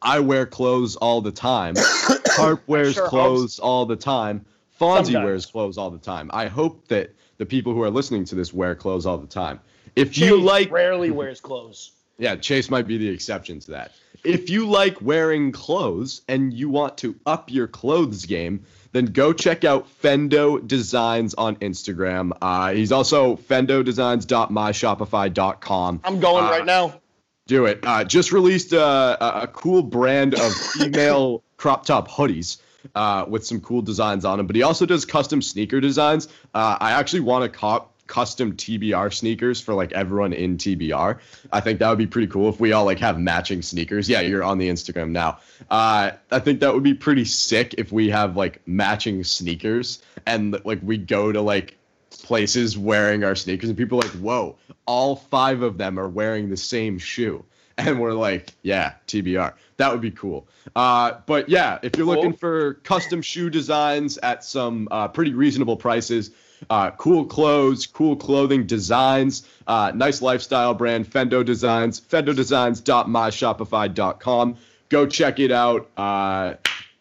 [0.00, 1.74] I wear clothes all the time.
[2.28, 4.44] Harp wears Sure clothes all the time.
[4.80, 5.24] Fonzie Sometimes.
[5.24, 6.30] wears clothes all the time.
[6.32, 9.58] I hope that the people who are listening to this wear clothes all the time.
[9.96, 11.90] If Chase you like rarely wears clothes.
[12.18, 13.92] yeah, Chase might be the exception to that.
[14.24, 19.32] If you like wearing clothes and you want to up your clothes game, then go
[19.32, 22.32] check out Fendo Designs on Instagram.
[22.42, 26.00] Uh, he's also fendodesigns.myshopify.com.
[26.04, 27.00] I'm going Uh, right now.
[27.48, 27.80] Do it.
[27.82, 32.58] Uh, just released uh, a, a cool brand of female crop top hoodies
[32.94, 34.46] uh, with some cool designs on them.
[34.46, 36.28] But he also does custom sneaker designs.
[36.54, 41.18] Uh, I actually want to cop custom TBR sneakers for like everyone in TBR.
[41.50, 44.08] I think that would be pretty cool if we all like have matching sneakers.
[44.08, 45.38] Yeah, you're on the Instagram now.
[45.70, 50.62] Uh, I think that would be pretty sick if we have like matching sneakers and
[50.64, 51.78] like we go to like
[52.10, 56.48] places wearing our sneakers and people are like, whoa, all five of them are wearing
[56.50, 57.44] the same shoe.
[57.80, 59.52] And we're like, yeah, TBR.
[59.76, 60.48] That would be cool.
[60.74, 62.16] Uh, but yeah, if you're Cool.
[62.16, 66.32] looking for custom shoe designs at some uh, pretty reasonable prices,
[66.70, 74.56] uh, cool clothes, cool clothing designs, uh, nice lifestyle brand, Fendo Designs, fendodesigns.myshopify.com.
[74.88, 75.90] Go check it out.
[75.96, 76.54] Uh,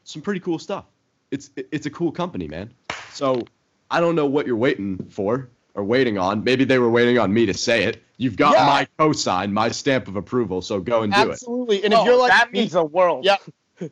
[0.03, 0.85] some pretty cool stuff.
[1.31, 2.73] It's it's a cool company, man.
[3.13, 3.43] So
[3.89, 5.49] I don't know what you're waiting for.
[5.75, 6.43] or waiting on.
[6.43, 8.01] Maybe they were waiting on me to say it.
[8.17, 8.65] You've got Yeah.
[8.65, 11.29] my cosign, my stamp of approval, so go and do it.
[11.33, 11.83] Absolutely.
[11.85, 13.23] And Oh, if you're like that me- means the world.
[13.25, 13.35] Yeah.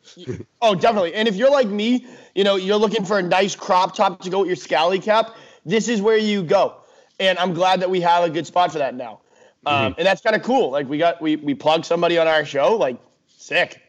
[0.62, 1.14] oh, definitely.
[1.14, 2.04] And if you're like me,
[2.34, 5.36] you know, you're looking for a nice crop top to go with your scally cap,
[5.64, 6.74] this is where you go.
[7.20, 9.20] And I'm glad that we have a good spot for that now.
[9.64, 10.70] Um, and that's kind of cool.
[10.72, 12.98] Like we got we we plugged somebody on our show, like
[13.36, 13.80] sick.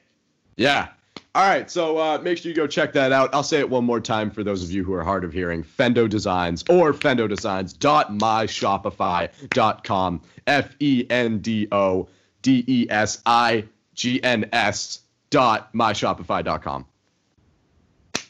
[0.55, 0.89] Yeah.
[1.37, 3.29] All right, so uh, make sure you go check that out.
[3.31, 5.63] I'll say it one more time for those of you who are hard of hearing.
[5.63, 10.21] Fendo Designs or fendo fendodesigns.myshopify.com.
[10.47, 12.09] F E N D O
[12.41, 16.87] D E S I G N S dot myshopify.com.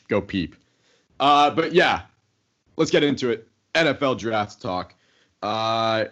[0.10, 0.58] Go peep.
[1.18, 2.02] Uh, but yeah,
[2.76, 3.48] let's get into it.
[3.74, 4.94] NFL draft talk.
[5.42, 6.04] Uh,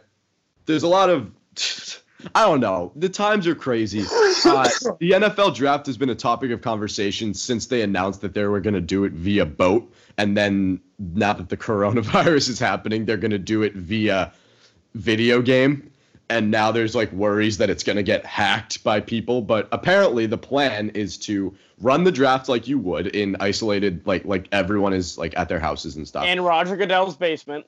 [0.65, 1.29] there's a lot of
[2.33, 2.91] I don't know.
[2.95, 4.05] The times are crazy.
[4.45, 8.45] Uh, the NFL draft has been a topic of conversation since they announced that they
[8.45, 13.05] were going to do it via boat, and then now that the coronavirus is happening,
[13.05, 14.33] they're going to do it via
[14.93, 15.91] video game.
[16.29, 20.27] And now there's like worries that it's going to get hacked by people, but apparently
[20.27, 24.93] the plan is to run the draft like you would in isolated, like like everyone
[24.93, 26.25] is like at their houses and stuff.
[26.25, 27.65] In Roger Goodell's basement.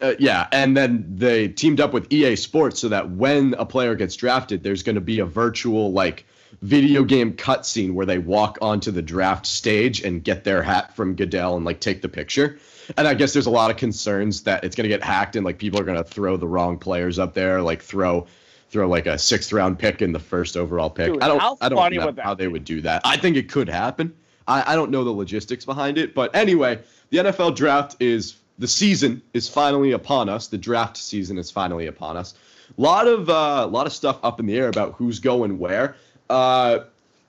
[0.00, 3.94] Uh, yeah, and then they teamed up with EA Sports so that when a player
[3.94, 6.26] gets drafted, there's going to be a virtual like
[6.60, 11.14] video game cutscene where they walk onto the draft stage and get their hat from
[11.14, 12.58] Goodell and like take the picture.
[12.96, 15.44] And I guess there's a lot of concerns that it's going to get hacked and
[15.44, 18.26] like people are going to throw the wrong players up there, like throw
[18.70, 21.12] throw like a sixth round pick in the first overall pick.
[21.12, 23.02] Dude, I don't I don't know how they would do that.
[23.04, 24.14] I think it could happen.
[24.46, 28.68] I, I don't know the logistics behind it, but anyway, the NFL draft is the
[28.68, 30.46] season is finally upon us.
[30.48, 32.34] The draft season is finally upon us.
[32.76, 35.96] A lot of a lot of stuff up in the air about who's going where.
[36.30, 36.80] Uh,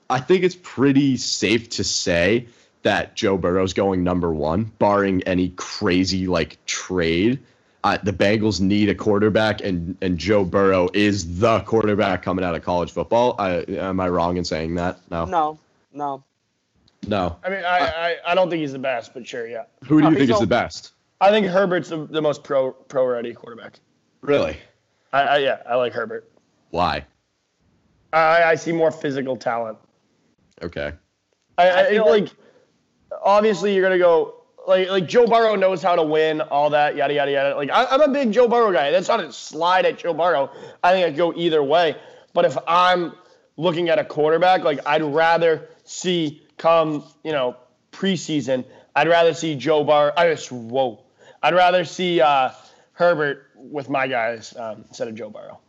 [0.08, 2.46] I think it's pretty safe to say
[2.82, 7.40] that Joe Burrow's going number one, barring any crazy like trade.
[7.82, 12.54] Uh, the Bengals need a quarterback, and and Joe Burrow is the quarterback coming out
[12.54, 13.34] of college football.
[13.38, 15.00] I, am I wrong in saying that?
[15.10, 15.58] No, No,
[15.92, 16.24] no.
[17.06, 17.36] no.
[17.44, 19.64] I mean, I, I, I don't think he's the best, but sure, yeah.
[19.84, 20.93] Who do you think is the best?
[21.24, 23.80] I think Herbert's the, the most pro pro ready quarterback.
[24.20, 24.58] Really?
[25.10, 26.30] I, I yeah, I like Herbert.
[26.68, 27.06] Why?
[28.12, 29.78] I, I see more physical talent.
[30.62, 30.92] Okay.
[31.56, 32.28] I, I I, feel like,
[33.24, 37.14] obviously you're gonna go like like Joe Burrow knows how to win, all that yada
[37.14, 37.56] yada yada.
[37.56, 38.90] Like I, I'm a big Joe Burrow guy.
[38.90, 40.50] That's not a slide at Joe Burrow.
[40.82, 41.96] I think I'd go either way.
[42.34, 43.14] But if I'm
[43.56, 47.56] looking at a quarterback, like I'd rather see come you know
[47.92, 48.66] preseason.
[48.94, 50.12] I'd rather see Joe Burrow.
[50.18, 51.03] I just whoa.
[51.44, 52.52] I'd rather see uh,
[52.92, 55.60] Herbert with my guys um, instead of Joe Burrow.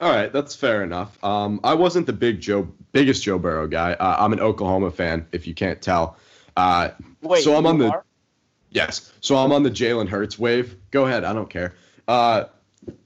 [0.00, 1.22] All right, that's fair enough.
[1.24, 3.94] Um, I wasn't the big Joe, biggest Joe Burrow guy.
[3.94, 6.16] Uh, I'm an Oklahoma fan, if you can't tell.
[6.56, 6.90] Uh,
[7.22, 8.04] Wait, so I'm on the are?
[8.70, 9.12] yes.
[9.20, 10.76] So I'm on the Jalen Hurts wave.
[10.92, 11.74] Go ahead, I don't care.
[12.06, 12.44] Uh,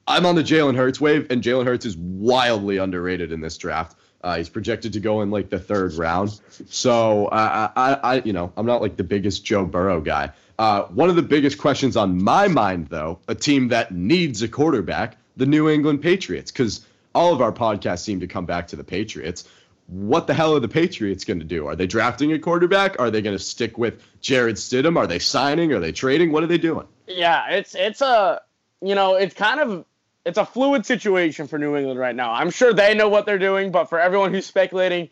[0.06, 3.96] I'm on the Jalen Hurts wave, and Jalen Hurts is wildly underrated in this draft.
[4.22, 6.38] Uh, he's projected to go in like the third round.
[6.68, 10.32] So uh, I, I, you know, I'm not like the biggest Joe Burrow guy.
[10.60, 14.48] Uh, one of the biggest questions on my mind, though, a team that needs a
[14.48, 18.76] quarterback, the New England Patriots, because all of our podcasts seem to come back to
[18.76, 19.48] the Patriots.
[19.86, 21.66] What the hell are the Patriots going to do?
[21.66, 23.00] Are they drafting a quarterback?
[23.00, 24.98] Are they going to stick with Jarrett Stidham?
[24.98, 25.72] Are they signing?
[25.72, 26.30] Are they trading?
[26.30, 26.86] What are they doing?
[27.06, 28.42] Yeah, it's it's a
[28.82, 29.86] you know it's kind of
[30.26, 32.34] it's a fluid situation for New England right now.
[32.34, 35.08] I'm sure they know what they're doing, but for everyone who's speculating,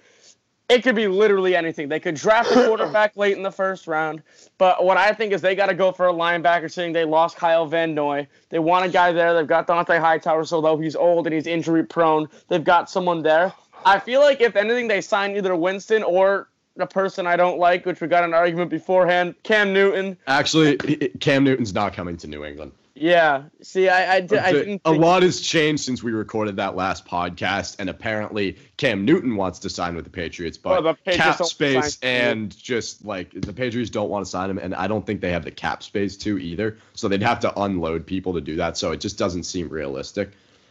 [0.69, 1.89] it could be literally anything.
[1.89, 4.23] They could draft a quarterback late in the first round,
[4.59, 6.71] but what I think is they got to go for a linebacker.
[6.71, 9.35] Seeing they lost Kyle Van Noy, they want a guy there.
[9.35, 13.23] They've got Dont'a Hightower, so though he's old and he's injury prone, they've got someone
[13.23, 13.53] there.
[13.85, 17.87] I feel like if anything, they sign either Winston or a person I don't like,
[17.87, 20.17] which we got an argument beforehand, Cam Newton.
[20.27, 20.77] Actually,
[21.21, 22.73] Cam Newton's not coming to New England.
[23.01, 23.45] Yeah.
[23.63, 27.07] See, I, I, di- I didn't a lot has changed since we recorded that last
[27.07, 31.39] podcast, and apparently Cam Newton wants to sign with the Patriots, but Well, the Patriots
[31.39, 35.07] cap space and just like the Patriots don't want to sign him, and I don't
[35.07, 36.79] think they have the cap space to either.
[36.95, 38.77] So they'd have to unload people to do that.
[38.77, 40.31] So it just doesn't seem realistic.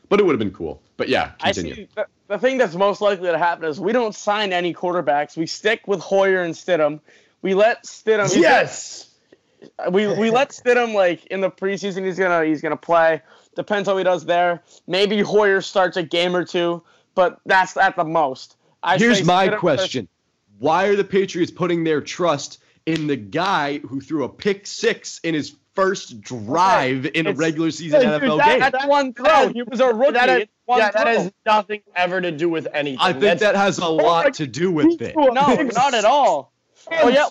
[0.09, 0.81] But it would have been cool.
[0.95, 1.75] But yeah, I continue.
[1.75, 1.89] see.
[1.95, 5.35] The, the thing that's most likely to happen is we don't sign any quarterbacks.
[5.35, 7.01] We stick with Hoyer and Stidham.
[7.41, 8.33] We let Stidham.
[8.35, 9.06] Yes.
[9.91, 12.05] We we let Stidham like in the preseason.
[12.05, 13.21] He's gonna he's gonna play.
[13.55, 14.61] Depends how he does there.
[14.85, 16.83] Maybe Hoyer starts a game or two,
[17.15, 18.55] but that's at the most.
[18.83, 20.07] I Here's my Stidham- question:
[20.59, 25.19] Why are the Patriots putting their trust in the guy who threw a pick six
[25.23, 28.59] in his first drive in a regular season dude, NFL that- game?
[28.59, 29.49] That's one throw.
[29.49, 30.13] He was a rookie.
[30.13, 32.99] That has, It's yeah, that has nothing ever to do with anything.
[33.01, 35.15] I think That's- that has a oh lot to do with it.
[35.15, 36.53] no, not at all.
[36.91, 37.27] Oh yeah.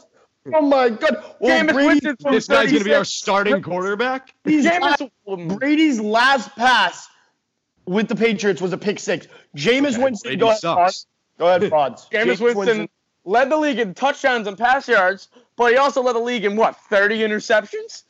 [0.55, 1.25] Oh my god!
[1.41, 4.35] Well, Jameis Brady, Winston threw This guy's gonna be our starting quarterback.
[4.45, 7.09] Jameis, Brady's last pass
[7.87, 9.27] with the Patriots was a pick six.
[9.57, 11.07] Jameis Okay, Winston, Brady go ahead, sucks.
[11.39, 12.09] Go ahead, Pods.
[12.13, 12.89] Jameis Winston
[13.25, 16.57] led the league in touchdowns and pass yards, but he also led the league in
[16.57, 18.05] what, 30 interceptions?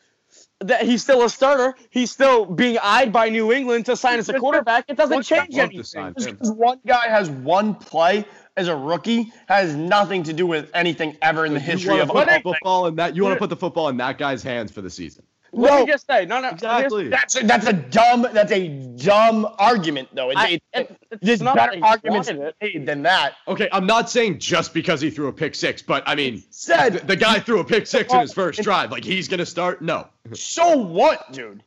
[0.60, 1.74] That he's still a starter.
[1.90, 4.86] He's still being eyed by New England to sign as a quarterback.
[4.88, 6.14] It doesn't change anything.
[6.16, 8.24] Just because one guy has one play
[8.56, 12.12] as a rookie has nothing to do with anything ever in the history of to
[12.14, 13.14] put football in that?
[13.14, 15.24] You want to put the football in that guy's hands for the season?
[15.52, 15.80] Let No.
[15.86, 17.08] me just say, no, no, Exactly.
[17.08, 20.30] That's a, that's a dumb that's a dumb argument though.
[20.30, 23.34] It's, I- it, it- it's there's not better that he arguments made than that.
[23.46, 26.94] Okay, I'm not saying just because he threw a pick six, but I mean, Said
[26.94, 28.90] the, the guy threw a pick six in his first drive.
[28.90, 29.80] Like he's gonna start?
[29.82, 30.08] No.
[30.34, 31.62] so what, dude?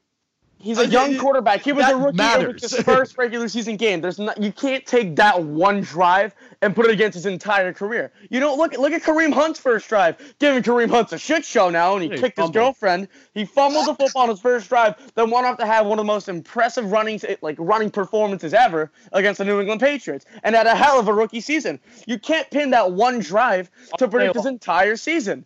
[0.61, 1.61] He's a Uh, young quarterback.
[1.61, 2.17] He was that a rookie.
[2.17, 2.61] Matters.
[2.61, 4.01] was his first regular season game.
[4.01, 4.41] There's not.
[4.41, 8.11] You can't take that one drive and put it against his entire career.
[8.29, 8.77] You don't look.
[8.77, 10.17] Look at Kareem Hunt's first drive.
[10.39, 13.07] Giving Kareem Hunt a shit show now, and he He kicked his girlfriend.
[13.33, 14.95] He fumbled the football on his first drive.
[15.15, 18.91] Then went off to have one of the most impressive running, like running performances ever
[19.13, 21.79] against the New England Patriots, and had a hell of a rookie season.
[22.05, 25.45] You can't pin that one drive to predict his entire season.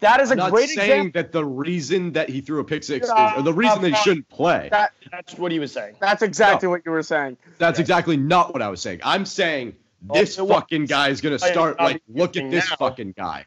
[0.00, 1.22] That is a I'm not great saying example.
[1.22, 3.96] that the reason that he threw a pick six is, or the reason that he
[3.96, 4.68] shouldn't play.
[4.70, 5.96] That, That's what he was saying.
[6.00, 7.36] that's exactly what you were saying.
[7.58, 9.00] That's exactly not what I was saying.
[9.02, 9.74] I'm saying
[10.08, 10.54] oh, this Oh, it was.
[10.56, 12.76] fucking guy is gonna start like, look at this now.
[12.76, 13.46] fucking guy.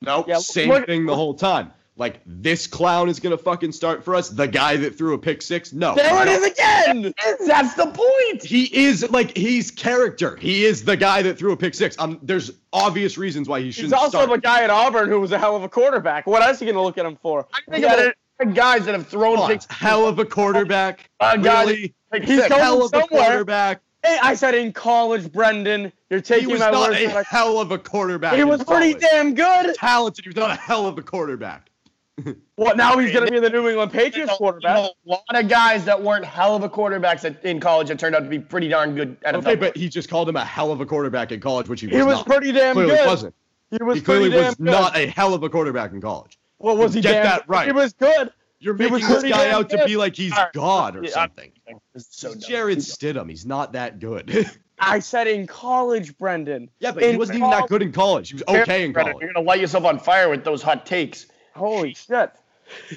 [0.00, 1.72] Nope, Yeah, same look- thing the whole time.
[1.96, 4.30] Like this clown is gonna fucking start for us.
[4.30, 5.72] The guy that threw a pick six.
[5.72, 7.12] No, There it is again.
[7.46, 8.42] That's the point.
[8.42, 10.36] He is like he's character.
[10.36, 11.96] He is the guy that threw a pick six.
[11.98, 14.30] Um, there's obvious reasons why he He's shouldn't He's also start.
[14.30, 16.26] the guy at Auburn who was a hell of a quarterback.
[16.26, 17.46] What else are you gonna look at him for?
[17.52, 19.66] I think Yeah, about the guys that have thrown Come on, picks.
[19.68, 21.10] hell of a quarterback.
[21.20, 23.82] Uh, guys, really, pick He's going hell of a quarterback.
[24.02, 25.92] Hey, I said in college, Brendan.
[26.08, 27.00] You're He taking was my not words.
[27.02, 28.34] a out of- hell of a quarterback.
[28.36, 29.00] He was pretty college.
[29.10, 29.74] damn good.
[29.74, 30.24] talented.
[30.24, 31.66] He was not a hell of a quarterback.
[32.56, 34.76] Well, now he's gonna be the New England Patriots quarterback.
[34.76, 38.14] A lot of guys that weren't hell of a quarterbacks at, in college that turned
[38.14, 40.70] out to be pretty darn good at Okay, but he just called him a hell
[40.72, 42.26] of a quarterback in college, which he was, He was not.
[42.26, 43.06] pretty damn clearly good.
[43.06, 43.34] wasn't.
[43.70, 44.60] He was He clearly was good.
[44.60, 46.38] not a hell of a quarterback in college.
[46.58, 47.00] What was he?
[47.00, 47.66] Get damn, that right.
[47.66, 48.30] He was good.
[48.58, 50.52] You're He making this guy damn out to be like he's Alright.
[50.52, 51.50] God or Yeah, something.
[51.94, 52.34] This so.
[52.34, 54.50] Jarrett Stidham, he's not that good.
[54.82, 56.68] I said in college, Brendan.
[56.80, 58.28] yeah, but he wasn't even that good in college.
[58.30, 59.24] He was okay in Brendan, college.
[59.24, 61.26] You're gonna light yourself on fire with those hot takes.
[61.54, 62.30] Holy shit.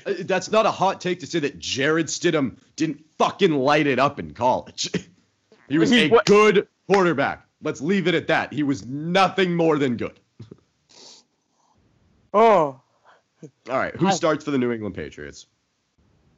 [0.05, 3.99] Uh, That's not a hot take to say that Jarrett Stidham didn't fucking light it
[3.99, 4.89] up in college.
[5.69, 7.45] he was He a wa- good quarterback.
[7.61, 8.53] Let's leave it at that.
[8.53, 10.19] He was nothing more than good.
[12.33, 12.79] Oh.
[13.69, 15.45] All right, who I- starts for the New England Patriots?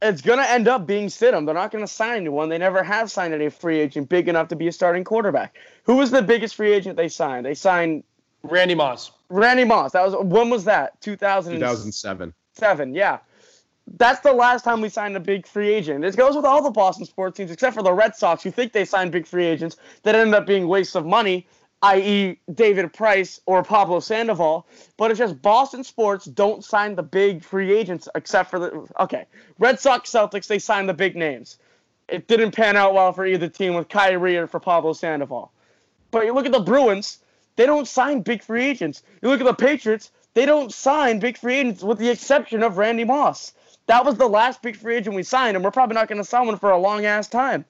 [0.01, 1.45] It's gonna end up being Stidham.
[1.45, 2.49] They're not gonna sign anyone.
[2.49, 5.55] They never have signed any free agent big enough to be a starting quarterback.
[5.83, 7.45] Who was the biggest free agent they signed?
[7.45, 8.03] They signed
[8.43, 9.11] Randy Moss.
[9.29, 9.91] Randy Moss.
[9.93, 10.99] That was when was that?
[11.01, 11.59] 2007.
[11.59, 12.95] 2007.
[12.95, 13.19] Yeah.
[13.97, 16.01] That's the last time we signed a big free agent.
[16.01, 18.71] This goes with all the Boston sports teams, except for the Red Sox, who think
[18.71, 21.45] they signed big free agents that end up being wastes of money,
[21.83, 24.65] i.e., David Price or Pablo Sandoval.
[24.97, 29.25] But it's just Boston sports don't sign the big free agents, except for the okay
[29.59, 30.47] Red Sox, Celtics.
[30.47, 31.59] They signed the big names.
[32.07, 35.51] It didn't pan out well for either team with Kyrie or for Pablo Sandoval.
[36.09, 37.19] But you look at the Bruins,
[37.55, 39.03] they don't sign big free agents.
[39.21, 42.77] You look at the Patriots, they don't sign big free agents with the exception of
[42.77, 43.53] Randy Moss.
[43.87, 46.23] That was the last big free agent we signed, and we're probably not going to
[46.23, 47.65] sign one for a long ass time.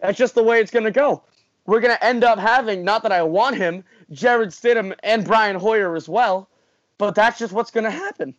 [0.00, 1.22] That's just the way it's going to go.
[1.66, 5.56] We're going to end up having, not that I want him, Jarrett Stidham and Brian
[5.56, 6.48] Hoyer as well,
[6.98, 8.34] but that's just what's going to happen.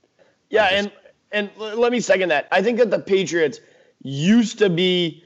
[0.50, 0.92] Yeah, and
[1.32, 2.48] and let me second that.
[2.52, 3.62] I think that the Patriots
[4.04, 5.24] used to be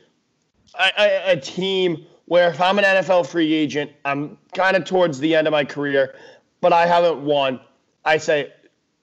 [0.77, 5.19] a, a, a team where if I'm an NFL free agent, I'm kind of towards
[5.19, 6.15] the end of my career,
[6.61, 7.59] but I haven't won.
[8.03, 8.51] I say,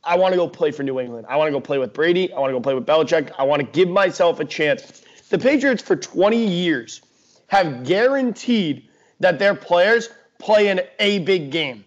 [0.04, 1.26] I want to go play for New England.
[1.28, 2.32] I want to go play with Brady.
[2.32, 3.30] I want to go play with Belichick.
[3.38, 5.02] I want to give myself a chance.
[5.28, 7.02] The Patriots for 20 years
[7.46, 8.88] have guaranteed
[9.20, 10.08] that their players
[10.38, 11.84] play in a big game.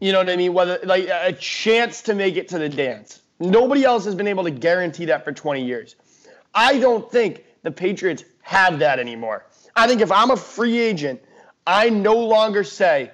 [0.00, 0.54] You know what I mean?
[0.54, 3.20] Whether like a chance to make it to the dance.
[3.38, 5.96] Nobody else has been able to guarantee that for 20 years.
[6.54, 9.44] I don't think the Patriots have that anymore.
[9.76, 11.20] I think if I'm a free agent,
[11.66, 13.10] I no longer say,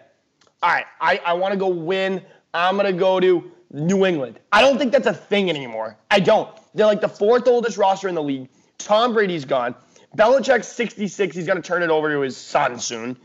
[0.63, 2.23] all right, I, I want to go win.
[2.55, 4.39] I'm going to go to New England.
[4.53, 5.97] I don't think that's a thing anymore.
[6.11, 6.49] I don't.
[6.75, 8.49] They're like the fourth oldest roster in the league.
[8.79, 9.75] Tom Brady's gone.
[10.17, 11.35] Belichick's 66.
[11.35, 13.17] He's going to turn it over to his son soon.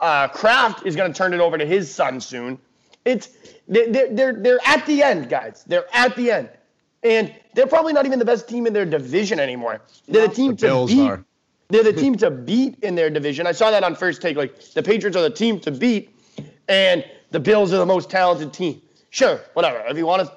[0.00, 2.58] Uh, Kraft is going to turn it over to his son soon.
[3.04, 3.28] It's
[3.68, 5.64] they're, they're they're at the end, guys.
[5.66, 6.50] They're at the end,
[7.02, 9.80] and they're probably not even the best team in their division anymore.
[10.08, 11.00] They're the team The to Bills beat.
[11.08, 11.24] are.
[11.70, 13.46] They're the team to beat in their division.
[13.46, 14.36] I saw that on first take.
[14.36, 16.10] Like the Patriots are the team to beat,
[16.68, 18.82] and the Bills are the most talented team.
[19.10, 19.82] Sure, whatever.
[19.88, 20.32] If you want to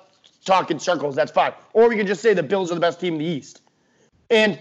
[0.45, 1.53] talk in circles, that's fine.
[1.73, 3.61] Or we can just say the Bills are the best team in the East.
[4.29, 4.59] And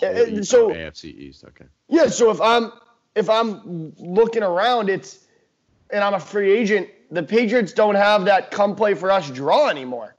[0.00, 1.44] The Uh, East- so- oh, AFC East.
[1.44, 1.66] Okay.
[1.88, 2.72] yeah, so if I'm
[3.14, 5.18] if I'm looking around, it's
[5.90, 9.68] and I'm a free agent, the Patriots don't have that come play for us draw
[9.68, 10.16] anymore.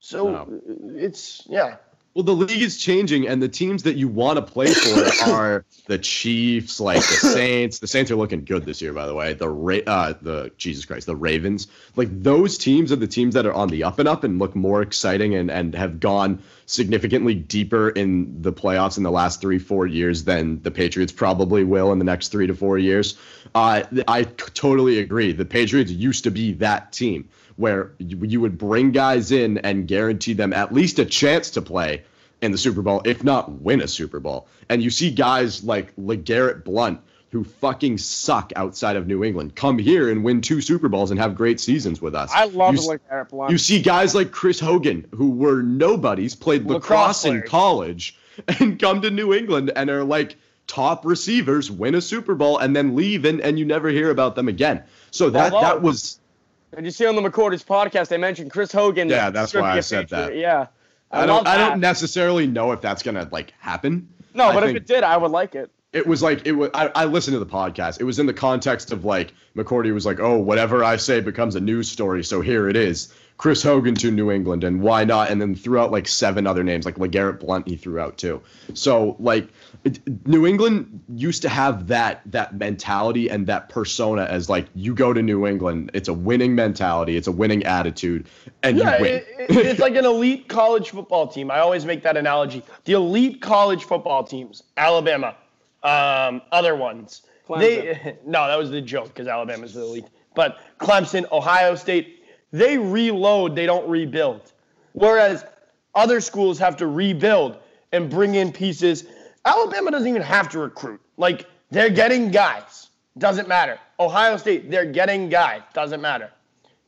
[0.00, 0.60] So No.
[0.96, 1.76] it's yeah.
[2.16, 5.66] Well, the league is changing, and the teams that you want to play for are
[5.86, 7.78] the Chiefs, like the Saints.
[7.78, 9.34] The Saints are looking good this year, by the way.
[9.34, 11.66] The Ra- uh, the Jesus Christ, the Ravens.
[11.94, 14.56] Like those teams are the teams that are on the up and up and look
[14.56, 19.58] more exciting and and have gone significantly deeper in the playoffs in the last three
[19.58, 23.18] four years than the Patriots probably will in the next three to four years.
[23.54, 25.32] Uh, I totally agree.
[25.32, 30.34] The Patriots used to be that team where you would bring guys in and guarantee
[30.34, 32.02] them at least a chance to play
[32.42, 34.46] in the Super Bowl, if not win a Super Bowl.
[34.68, 37.00] And you see guys like LeGarrette Blunt,
[37.32, 41.18] who fucking suck outside of New England, come here and win two Super Bowls and
[41.18, 42.30] have great seasons with us.
[42.34, 43.50] I love you, Eric Blunt.
[43.50, 48.18] you see guys like Chris Hogan, who were nobodies, played lacrosse, Lacrosse in college,
[48.60, 50.36] and come to New England and are like
[50.66, 54.34] top receivers, win a Super Bowl, and then leave, and, and you never hear about
[54.34, 54.82] them again.
[55.10, 56.18] So that Although- that was
[56.76, 59.08] Did you see on the McCourtys podcast they mentioned Chris Hogan?
[59.08, 60.28] Yeah, that's why I said Patriot.
[60.28, 60.36] that.
[60.36, 60.66] Yeah.
[61.10, 64.08] I, I, don't I don't necessarily know if that's gonna like happen.
[64.34, 65.70] No, I but if it did, I would like it.
[65.92, 68.34] it was like it was I, I listened to the podcast it was in the
[68.34, 72.42] context of like McCourty was like oh whatever i say becomes a news story so
[72.42, 75.92] here it is chris hogan to new england and why not and then threw out
[75.92, 78.42] like seven other names like legarrette blunt he threw out too
[78.74, 79.48] so like
[80.24, 85.12] new england used to have that that mentality and that persona as like you go
[85.12, 88.26] to new england it's a winning mentality it's a winning attitude
[88.62, 91.50] and Yeah, you win it, it- it's like an elite college football team.
[91.50, 92.62] I always make that analogy.
[92.84, 95.36] The elite college football teams, Alabama,
[95.84, 97.22] um, other ones.
[97.60, 100.06] They no, that was the joke because Alabama's the elite.
[100.34, 103.54] But Clemson, Ohio State, they reload.
[103.54, 104.52] They don't rebuild.
[104.92, 105.44] Whereas
[105.94, 107.58] other schools have to rebuild
[107.92, 109.04] and bring in pieces.
[109.46, 111.00] Alabama doesn't even have to recruit.
[111.16, 112.88] Like they're getting guys.
[113.16, 113.78] Doesn't matter.
[113.98, 115.62] Ohio State, they're getting guys.
[115.72, 116.30] Doesn't matter.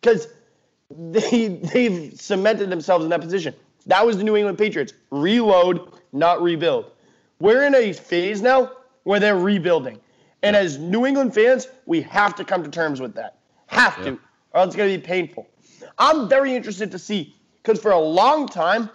[0.01, 0.29] Because
[0.91, 3.55] they they've cemented themselves in that position.
[3.87, 4.93] That was the New England Patriots.
[5.11, 6.91] Reload, not rebuild.
[7.41, 8.73] We're in a phase now
[9.05, 10.01] where they're rebuilding.
[10.43, 13.39] And as New England fans, we have to come to terms with that.
[13.67, 14.19] Have to.
[14.53, 15.47] Or else it's gonna be painful.
[15.99, 18.91] I'm very interested to see, because for a long time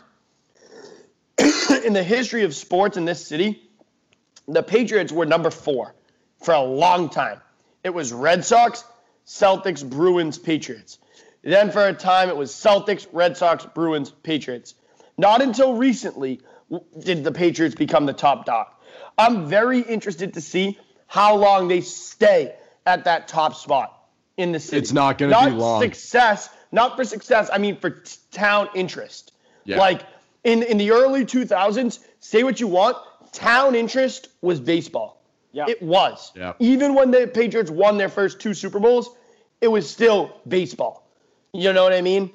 [1.86, 3.62] in the history of sports in this city,
[4.48, 5.96] the Patriots were number four
[6.42, 7.42] for a long time.
[7.84, 8.84] It was Red Sox,
[9.26, 11.00] Celtics, Bruins, Patriots.
[11.44, 14.76] Then for a time it was Celtics, Red Sox, Bruins, Patriots.
[15.18, 16.42] Not until recently
[17.00, 18.68] did the Patriots become the top dog.
[19.18, 22.56] I'm very interested to see how long they stay
[22.86, 24.08] at that top spot
[24.38, 24.78] in the city.
[24.78, 25.82] It's not gonna be long.
[25.82, 27.50] Success, not for success.
[27.52, 29.34] I mean for t- town interest.
[29.66, 29.78] Yeah.
[29.78, 30.02] Like
[30.44, 32.98] in in the early 2000s, say what you want,
[33.32, 35.22] town interest was baseball.
[35.52, 35.66] Yeah.
[35.68, 36.32] It was.
[36.36, 36.54] Yeah.
[36.60, 39.10] Even when the Patriots won their first two Super Bowls,
[39.62, 41.08] it was still baseball.
[41.54, 42.32] You know what I mean?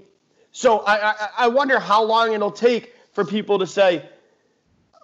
[0.53, 4.09] So I I, I wonder how long it'll take for people to say,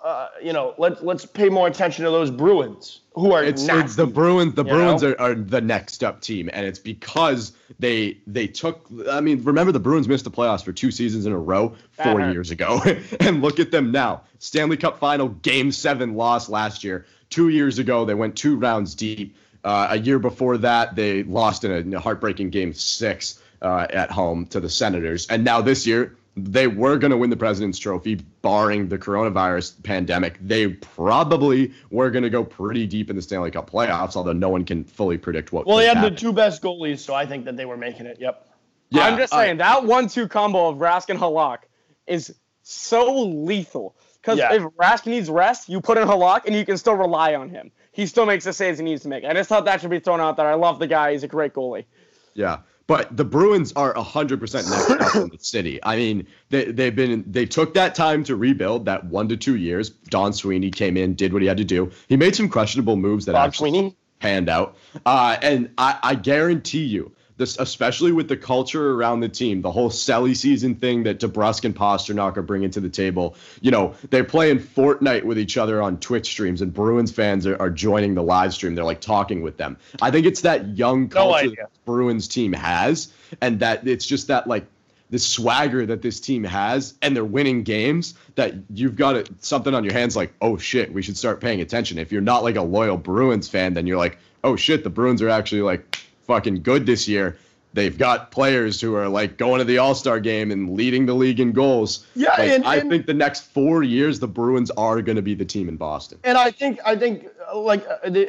[0.05, 3.84] uh, you know, let's let's pay more attention to those Bruins who are It's, nasty.
[3.86, 4.55] it's the Bruins.
[4.55, 5.12] The Bruins know?
[5.12, 8.86] are, are the next up team, and it's because they they took.
[9.11, 12.20] I mean, remember the Bruins missed the playoffs for two seasons in a row four
[12.20, 12.32] hurt.
[12.32, 12.82] years ago,
[13.20, 14.22] and look at them now.
[14.40, 17.07] Stanley Cup final, Game Seven loss last year.
[17.30, 19.34] Two years ago, they went two rounds deep.
[19.64, 23.86] Uh, a year before that, they lost in a, in a heartbreaking Game Six uh,
[23.88, 26.14] at home to the Senators, and now this year.
[26.37, 30.37] They were going to win the President's Trophy, barring the coronavirus pandemic.
[30.41, 34.49] They probably were going to go pretty deep in the Stanley Cup playoffs, although no
[34.49, 35.64] one can fully predict what.
[35.66, 38.07] well, could they had the two best goalies, so I think that they were making
[38.07, 38.18] it.
[38.20, 38.49] Yep.
[38.91, 41.59] Yeah, I'm just I- saying that one-two combo of Rask and Halak
[42.07, 43.95] is so lethal.
[44.20, 44.55] Because Yeah.
[44.55, 47.70] if Rask needs rest, you put in Halak and you can still rely on him.
[47.93, 49.22] He still makes the saves he needs to make.
[49.24, 50.49] I just thought that should be thrown out there.
[50.49, 51.12] I love the guy.
[51.12, 51.85] He's a great goalie.
[52.32, 52.59] Yeah.
[52.87, 55.80] But the Bruins are 100% next up in the city.
[55.82, 59.57] I mean, they, they've been, they took that time to rebuild that one to two
[59.57, 59.89] years.
[59.89, 61.91] Don Sweeney came in, did what he had to do.
[62.09, 63.97] He made some questionable moves that Bob actually Sweeney.
[64.20, 64.76] panned out.
[65.07, 69.70] Uh, and I, I guarantee you, this, especially with the culture around the team, the
[69.70, 73.35] whole Selly season thing that DeBrusk and Pastrnak are bringing to the table.
[73.61, 77.61] You know, they're playing Fortnite with each other on Twitch streams, and Bruins fans are,
[77.61, 78.74] are joining the live stream.
[78.74, 79.76] They're like talking with them.
[80.01, 81.57] I think it's that young culture idea.
[81.57, 84.66] that Bruins team has, and that it's just that like
[85.11, 88.14] the swagger that this team has, and they're winning games.
[88.37, 91.61] That you've got it, something on your hands, like oh shit, we should start paying
[91.61, 91.99] attention.
[91.99, 95.20] If you're not like a loyal Bruins fan, then you're like oh shit, the Bruins
[95.22, 97.37] are actually like fucking good this year.
[97.72, 101.14] They've got players who are like going to the All Star game and leading the
[101.14, 102.07] league in goals.
[102.14, 105.22] Yeah, Like, and- I and- think the next four years, the Bruins are going to
[105.22, 106.18] be the team in Boston.
[106.22, 108.27] And I think I think uh, like uh, the,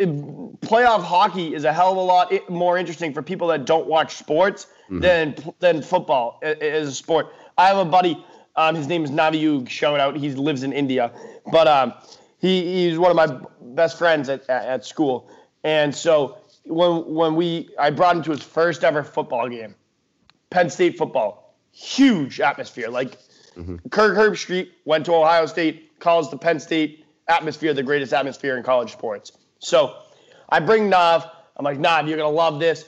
[0.62, 4.16] playoff hockey is a hell of a lot more interesting for people that don't watch
[4.16, 7.28] sports than than football as a sport.
[7.58, 8.24] I have a buddy,
[8.56, 9.70] um, his name is Naviug.
[9.70, 11.12] Shout out, he lives in India,
[11.52, 11.94] but um,
[12.40, 13.40] he he's one of my
[13.76, 15.30] best friends at, at, at school,
[15.64, 19.76] and so when when we I brought him to his first ever football game,
[20.50, 23.18] Penn State football, huge atmosphere, like
[23.56, 23.78] mm-hmm.
[23.90, 28.64] Kirk Herbstreit went to Ohio State, calls the Penn State atmosphere the greatest atmosphere in
[28.64, 29.32] college sports.
[29.60, 29.96] So
[30.50, 31.30] I bring Nav.
[31.58, 32.86] I'm like, Nav, you're going to love this.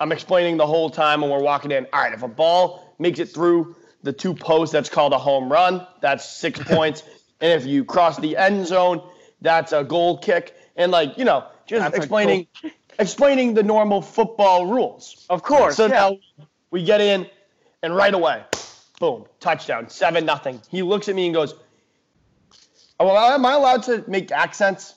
[0.00, 1.86] I'm explaining the whole time when we're walking in.
[1.92, 5.50] All right, if a ball makes it through the two posts, that's called a home
[5.50, 5.86] run.
[6.00, 7.02] That's six points.
[7.40, 9.02] And if you cross the end zone,
[9.40, 10.54] that's a goal kick.
[10.76, 12.46] And like, you know, just That's explaining
[12.98, 15.26] explaining the normal football rules.
[15.30, 15.76] Of course.
[15.76, 15.92] So yeah.
[15.92, 16.18] now
[16.70, 17.26] we get in,
[17.82, 18.44] and right away,
[18.98, 20.60] boom, touchdown, seven nothing.
[20.68, 21.54] He looks at me and goes,
[22.98, 24.94] "Oh, well, am I allowed to make accents?"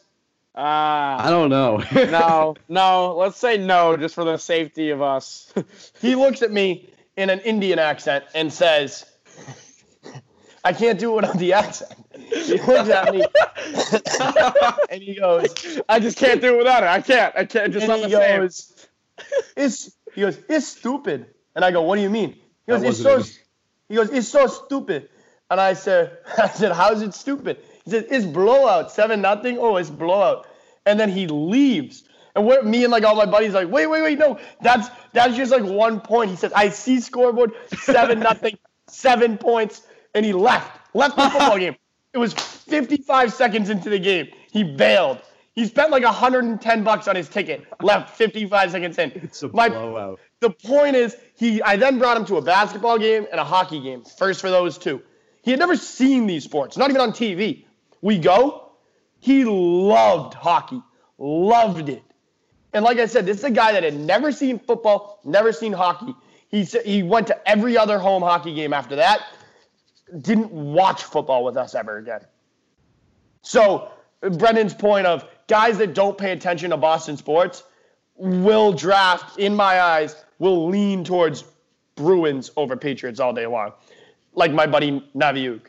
[0.56, 1.26] Ah.
[1.26, 1.78] I don't know.
[1.94, 3.16] no, no.
[3.16, 5.54] Let's say no, just for the safety of us.
[6.02, 9.06] He looks at me in an Indian accent and says,
[10.64, 13.24] "I can't do it on the accent." He looks at me
[14.90, 16.90] and he goes, I just can't do it without it.
[16.90, 17.36] I can't.
[17.36, 17.74] I can't.
[17.74, 18.40] Just he the same.
[18.42, 18.88] goes,
[19.56, 22.36] "It's," he goes, "It's stupid." And I go, "What do you mean?"
[22.66, 23.24] He goes, "It's so."
[23.88, 25.10] He goes, "It's so stupid."
[25.50, 29.58] And I said, "I said, how's it stupid?" He said, "It's blowout, seven nothing.
[29.58, 30.48] Oh, it's blowout."
[30.86, 32.04] And then he leaves.
[32.36, 35.36] And we're, me and like all my buddies like, wait, wait, wait, no, that's that's
[35.36, 36.30] just like one point.
[36.30, 38.58] He says, "I see scoreboard, seven nothing,
[38.88, 39.82] seven points,"
[40.16, 41.76] and he left, left the football game.
[42.14, 44.30] It was 55 seconds into the game.
[44.52, 45.20] He bailed.
[45.54, 47.66] He spent like 110 bucks on his ticket.
[47.82, 49.12] Left 55 seconds in.
[49.16, 50.20] It's a My- blowout.
[50.40, 53.82] the point is, he I then brought him to a basketball game and a hockey
[53.82, 54.04] game.
[54.04, 55.02] First for those two.
[55.44, 57.66] He had never seen these sports, not even on TV.
[58.02, 58.72] We go.
[59.20, 60.82] He loved hockey,
[61.18, 62.04] loved it.
[62.74, 65.74] And like I said, this is a guy that had never seen football, never seen
[65.74, 66.16] hockey.
[66.50, 69.22] He said he went to every other home hockey game after that.
[70.18, 72.22] Didn't watch football with us ever again.
[73.42, 73.92] So
[74.22, 77.64] Brendan's point of guys that don't pay attention to Boston sports
[78.16, 81.44] will draft, in my eyes, will lean towards
[81.96, 83.74] Bruins over Patriots all day long.
[84.34, 85.62] Like my buddy Naviuk.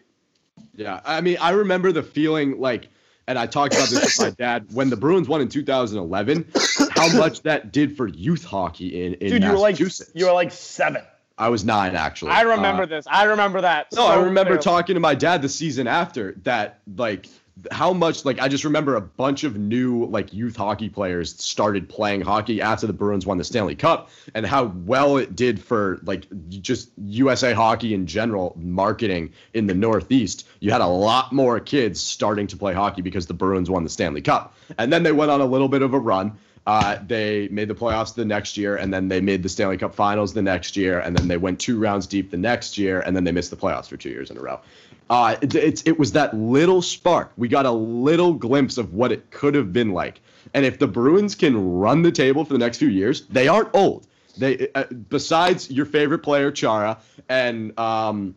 [0.74, 2.88] Yeah, I mean, I remember the feeling like,
[3.26, 6.46] and I talked about this with my dad when the Bruins won in 2011.
[6.90, 10.10] How much that did for youth hockey in in Dude, you were like Massachusetts.
[10.14, 11.02] you were like seven.
[11.40, 12.32] I was nine actually.
[12.32, 13.06] I remember Uh, this.
[13.08, 13.88] I remember that.
[13.94, 17.26] No, I remember talking to my dad the season after that, like
[17.70, 21.88] how much like I just remember a bunch of new like youth hockey players started
[21.90, 25.98] playing hockey after the Bruins won the Stanley Cup and how well it did for
[26.04, 30.46] like just USA hockey in general marketing in the Northeast.
[30.60, 33.90] You had a lot more kids starting to play hockey because the Bruins won the
[33.90, 34.54] Stanley Cup.
[34.78, 36.38] And then they went on a little bit of a run.
[36.66, 39.94] Uh, they made the playoffs the next year, and then they made the Stanley Cup
[39.94, 43.16] Finals the next year, and then they went two rounds deep the next year, and
[43.16, 44.60] then they missed the playoffs for two years in a row.
[45.08, 47.32] Uh, it, it's it was that little spark.
[47.36, 50.20] We got a little glimpse of what it could have been like.
[50.54, 53.74] And if the Bruins can run the table for the next few years, they aren't
[53.74, 54.06] old.
[54.36, 56.98] They uh, besides your favorite player Chara,
[57.28, 58.36] and um,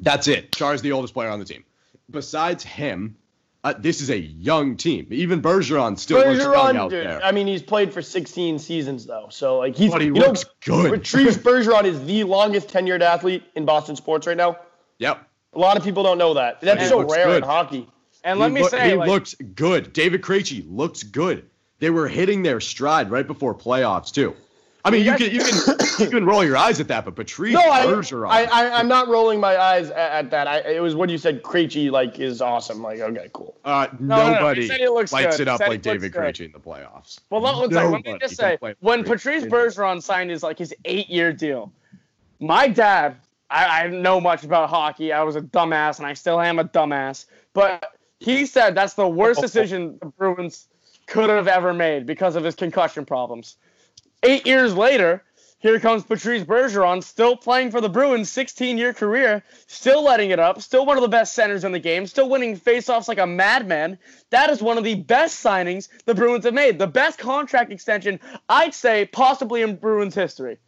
[0.00, 0.52] that's it.
[0.52, 1.64] Chara's the oldest player on the team.
[2.10, 3.16] Besides him,
[3.64, 5.06] uh, this is a young team.
[5.10, 7.24] Even Bergeron still looks young out dude, there.
[7.24, 10.44] I mean, he's played for 16 seasons though, so like he's But he you looks
[10.44, 10.92] know, good.
[10.92, 14.58] Patrice Bergeron is the longest tenured athlete in Boston sports right now.
[14.98, 15.26] Yep.
[15.54, 16.60] A lot of people don't know that.
[16.60, 17.88] That's He so looks rare in hockey.
[18.22, 19.92] And let he me look- say, he like, looks good.
[19.92, 21.48] David Krejci looks good.
[21.78, 24.34] They were hitting their stride right before playoffs too.
[24.86, 27.54] I mean, you can you can you can roll your eyes at that, but Patrice
[27.54, 28.28] No, I, Bergeron.
[28.28, 30.46] I, I, I'm not rolling my eyes at, at that.
[30.46, 32.82] I, it was when you said Krejci like is awesome.
[32.82, 33.56] Like, okay, cool.
[33.64, 35.44] uh, no, no, nobody said he looks lights good.
[35.44, 36.12] it up like David.
[36.12, 37.18] Krejci in the playoffs.
[37.30, 40.74] Well, let, let's say, let me just say, when Patrice Bergeron signed his like his
[40.84, 41.72] eight-year deal,
[42.38, 43.16] my dad,
[43.48, 45.14] I, I didn't know much about hockey.
[45.14, 47.24] I was a dumbass, and I still am a dumbass.
[47.54, 50.68] But he said that's the worst decision the Bruins
[51.06, 53.56] could have ever made because of his concussion problems.
[54.24, 55.22] Eight years later,
[55.58, 60.62] here comes Patrice Bergeron, still playing for the Bruins, 16-year career, still letting it up,
[60.62, 63.98] still one of the best centers in the game, still winning faceoffs like a madman.
[64.30, 68.18] That is one of the best signings the Bruins have made, the best contract extension
[68.48, 70.58] I'd say possibly in Bruins history.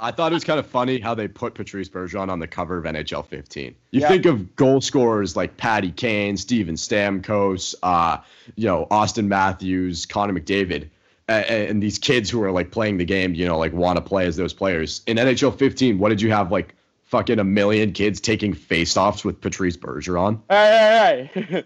[0.00, 2.78] I thought it was kind of funny how they put Patrice Bergeron on the cover
[2.78, 3.74] of NHL 15.
[3.90, 4.08] You Yeah.
[4.08, 8.18] think of goal scorers like Patty Kane, Steven Stamkos, uh,
[8.54, 10.88] you know, Auston Matthews, Connor McDavid.
[11.28, 14.26] And these kids who are like playing the game, you know, like want to play
[14.26, 15.02] as those players.
[15.06, 16.74] In NHL 15, what did you have like
[17.04, 20.40] fucking a million kids taking face-offs with Patrice Bergeron?
[20.48, 21.64] Hey, hey, hey.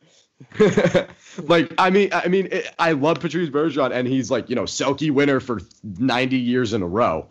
[1.43, 4.65] like I mean, I mean, it, I love Patrice Bergeron, and he's like you know
[4.65, 7.29] Selke winner for 90 years in a row.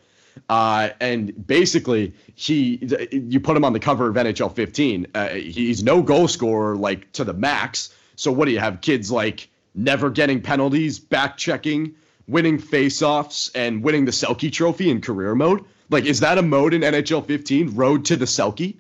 [0.50, 2.80] Uh, and basically, he
[3.12, 5.08] you put him on the cover of NHL 15.
[5.14, 7.94] Uh, he's no goal scorer like to the max.
[8.16, 8.80] So what do you have?
[8.80, 11.96] Kids like never getting penalties, back checking,
[12.32, 15.66] winning faceoffs, and winning the Selke Trophy in career mode.
[15.90, 17.76] Like, is that a mode in NHL 15?
[17.76, 18.78] Road to the Selke?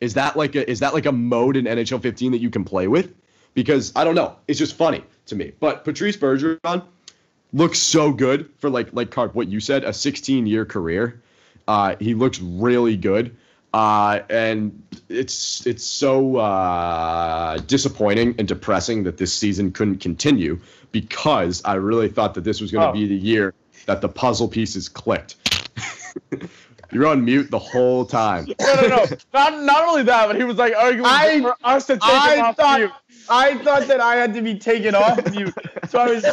[0.00, 2.64] Is that like a is that like a mode in NHL 15 that you can
[2.64, 3.14] play with?
[3.54, 4.34] Because I don't know.
[4.48, 5.52] It's just funny to me.
[5.60, 6.82] But Patrice Bergeron
[7.52, 11.22] looks so good for like like Carp, what you said, a 16 year career.
[11.68, 13.36] Uh, he looks really good.
[13.72, 20.60] Uh, and it's it's so uh, disappointing and depressing that this season couldn't continue
[20.90, 22.92] because I really thought that this was going to oh.
[22.92, 23.54] be the year
[23.86, 25.36] that the puzzle pieces clicked.
[26.92, 28.46] You're on mute the whole time.
[28.60, 29.04] no, no, no.
[29.32, 32.36] Not, not only that, but he was like arguing I, for us to take I
[32.36, 32.92] him off thought, mute.
[33.30, 35.54] I thought that I had to be taken off mute.
[35.92, 36.24] So I was,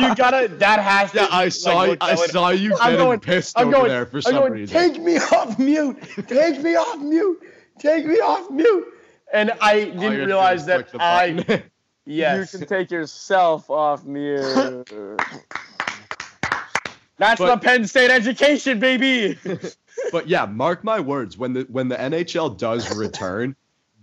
[0.00, 1.18] you gotta, that has to.
[1.18, 4.06] Yeah, I saw, like, I saw you I'm getting going, pissed I'm over going, there
[4.06, 4.74] for I'm some going, reason.
[4.74, 5.98] Take me off mute.
[6.26, 7.42] Take me off mute.
[7.78, 8.86] Take me off mute.
[9.30, 11.64] And I didn't realize that I.
[12.06, 12.54] Yes.
[12.54, 14.40] You can take yourself off mute.
[17.18, 19.38] That's but, the Penn State education, baby.
[20.12, 21.36] but yeah, mark my words.
[21.36, 23.54] When the when the NHL does return,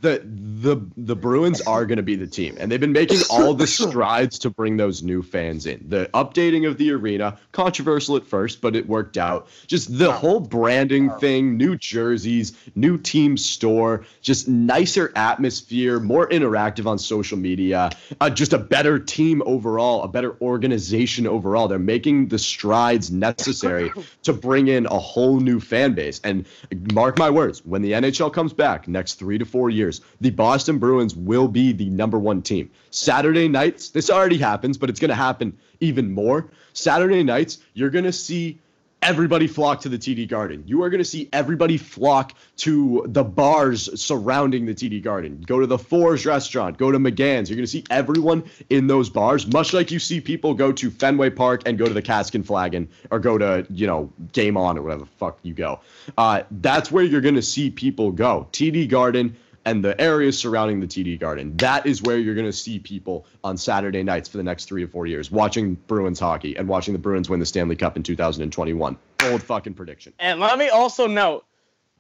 [0.02, 3.54] the the the Bruins are going to be the team, and they've been making all
[3.54, 5.84] the strides to bring those new fans in.
[5.88, 9.48] The updating of the arena, controversial at first, but it worked out.
[9.68, 16.86] Just the whole branding thing, new jerseys, new team store, just nicer atmosphere, more interactive
[16.86, 17.90] on social media,
[18.20, 21.68] uh, just a better team overall, a better organization overall.
[21.68, 23.92] They're making the strides necessary
[24.24, 26.20] to bring in a whole new fan base.
[26.24, 26.46] And
[26.94, 30.32] mark my words, when the NHL comes back next three to four years years, the
[30.32, 32.72] Boston Bruins will be the number one team.
[32.92, 36.50] Saturday nights, this already happens, but it's going to happen even more.
[36.74, 38.60] Saturday nights, you're going to see
[39.06, 40.64] everybody flock to the TD Garden.
[40.66, 45.44] You are going to see everybody flock to the bars surrounding the TD Garden.
[45.46, 47.48] Go to the Fours restaurant, go to McGann's.
[47.48, 50.90] You're going to see everyone in those bars, much like you see people go to
[50.90, 54.58] Fenway Park and go to the Cask and Flagon or go to, you know, Game
[54.58, 55.82] On or whatever fuck you go.
[56.18, 58.48] Uh, that's where you're going to see people go.
[58.52, 61.58] TD Garden and the areas surrounding the TD Garden.
[61.58, 64.86] That is where you're going to see people on Saturday nights for the next three
[64.86, 68.04] to four years watching Bruins hockey and watching the Bruins win the Stanley Cup in
[68.04, 68.98] 2021.
[69.18, 70.14] Bold fucking prediction.
[70.20, 71.46] And let me also note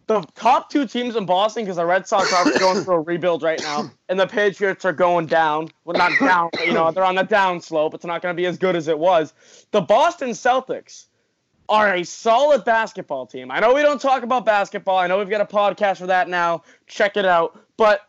[0.07, 3.41] the top two teams in Boston, because the Red Sox are going through a rebuild
[3.41, 5.69] right now, and the Patriots are going down.
[5.83, 7.93] Well, not down, but, you know, they're on the down slope.
[7.93, 9.33] It's not going to be as good as it was.
[9.71, 11.07] The Boston Celtics
[11.67, 13.51] are a solid basketball team.
[13.51, 14.97] I know we don't talk about basketball.
[14.97, 16.63] I know we've got a podcast for that now.
[16.87, 17.59] Check it out.
[17.77, 18.01] But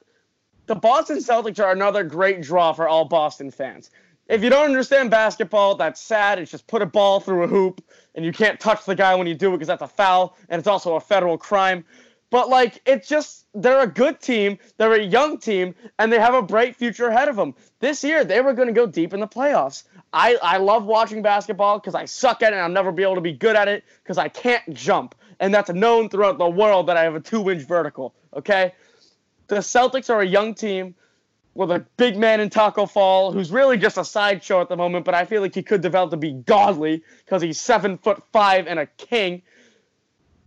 [0.66, 3.90] the Boston Celtics are another great draw for all Boston fans.
[4.28, 6.38] If you don't understand basketball, that's sad.
[6.38, 7.82] It's just put a ball through a hoop
[8.14, 10.58] and you can't touch the guy when you do it because that's a foul and
[10.58, 11.84] it's also a federal crime.
[12.30, 16.34] But like it's just they're a good team, they're a young team, and they have
[16.34, 17.54] a bright future ahead of them.
[17.80, 19.84] This year they were going to go deep in the playoffs.
[20.12, 23.16] I, I love watching basketball because I suck at it and I'll never be able
[23.16, 25.14] to be good at it because I can't jump.
[25.38, 28.14] And that's known throughout the world that I have a two inch vertical.
[28.34, 28.72] Okay?
[29.48, 30.94] The Celtics are a young team
[31.54, 35.04] with a big man in Tacko Fall who's really just a sideshow at the moment,
[35.04, 38.66] but I feel like he could develop to be godly because he's seven foot five
[38.66, 39.42] and a king.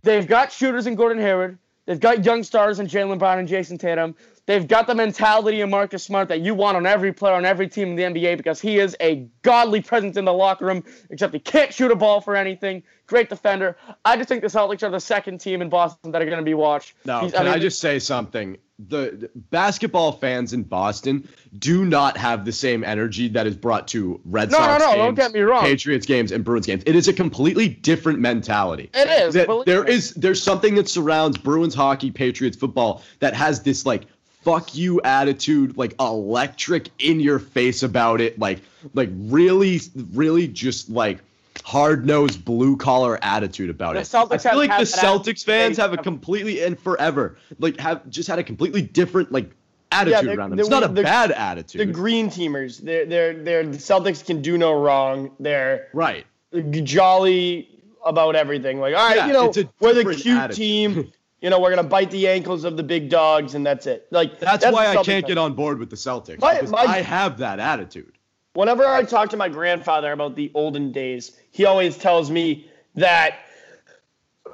[0.02, 1.58] They've got shooters in Gordon Hayward.
[1.90, 4.14] They've got young stars in Jaylen Brown and Jayson Tatum.
[4.46, 7.66] They've got the mentality of Marcus Smart that you want on every player on every
[7.66, 11.34] team in the NBA because he is a godly presence in the locker room, except
[11.34, 12.84] he can't shoot a ball for anything.
[13.08, 13.76] Great defender.
[14.04, 16.44] I just think the Celtics are the second team in Boston that are going to
[16.44, 16.94] be watched.
[17.04, 18.56] No, He's, can I, mean, I just say something?
[18.88, 21.28] The, the basketball fans in Boston
[21.58, 24.94] do not have the same energy that is brought to Red no, Sox no, no,
[24.94, 25.62] games, don't get me wrong.
[25.64, 26.82] Patriots games, and Bruins games.
[26.86, 28.90] It is a completely different mentality.
[28.94, 29.34] It is.
[29.64, 34.04] There is there's something that surrounds Bruins hockey, Patriots football that has this like
[34.42, 38.60] fuck you attitude, like electric in your face about it, like
[38.94, 39.80] like really,
[40.12, 41.18] really just like
[41.64, 44.04] hard nosed blue collar attitude about the it.
[44.04, 48.28] Celtics I feel like the Celtics fans have a completely and forever like have just
[48.28, 49.50] had a completely different like
[49.92, 50.58] attitude yeah, around them.
[50.58, 51.80] It's not a the, bad attitude.
[51.80, 55.32] The green teamers, they're they're they're the Celtics can do no wrong.
[55.40, 56.26] They're right.
[56.70, 57.68] Jolly
[58.04, 58.80] about everything.
[58.80, 60.56] Like, all right, yeah, you know, we're the cute attitude.
[60.56, 61.12] team.
[61.40, 64.06] you know, we're gonna bite the ankles of the big dogs, and that's it.
[64.10, 67.00] Like that's, that's why I can't get on board with the Celtics my, my, I
[67.00, 68.18] have that attitude.
[68.54, 73.40] Whenever I talk to my grandfather about the olden days, he always tells me that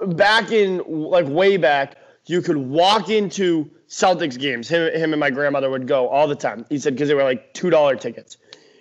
[0.09, 4.69] back in like way back, you could walk into Celtics games.
[4.69, 6.67] Him, him and my grandmother would go all the time.
[6.69, 8.37] He said because they were like two dollar tickets.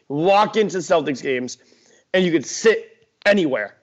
[0.07, 1.57] Walk into Celtics games,
[2.13, 3.75] and you could sit anywhere.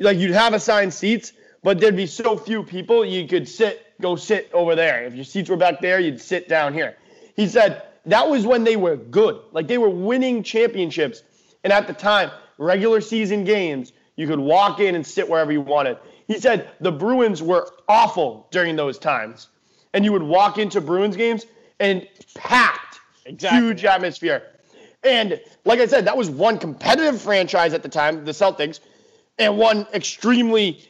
[0.00, 1.32] Like you'd have assigned seats,
[1.62, 5.04] but there'd be so few people, you could sit, go sit over there.
[5.04, 6.96] If your seats were back there, you'd sit down here.
[7.34, 9.40] He said that was when they were good.
[9.52, 11.22] Like they were winning championships.
[11.64, 15.60] And at the time, regular season games, you could walk in and sit wherever you
[15.60, 15.98] wanted.
[16.26, 19.48] He said the Bruins were awful during those times.
[19.92, 21.46] And you would walk into Bruins games
[21.80, 23.60] and packed, Exactly.
[23.60, 24.42] huge atmosphere.
[25.02, 28.80] And like I said, that was one competitive franchise at the time, the Celtics,
[29.38, 30.80] and one extremely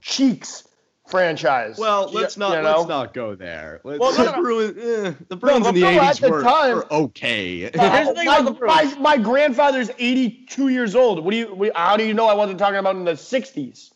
[0.00, 0.64] cheeks
[1.10, 1.76] franchise.
[1.78, 2.76] Well, let's not you know?
[2.78, 3.80] let's not go there.
[3.84, 4.42] Let's, Well, no, the no.
[4.42, 7.64] Bruins, eh, the Bruins but in the '80s the were, time- were okay.
[7.70, 11.24] The thing my, the my, my grandfather's 82 years old.
[11.24, 11.54] What do you?
[11.54, 13.90] we- How do you know I wasn't talking about in the 60s?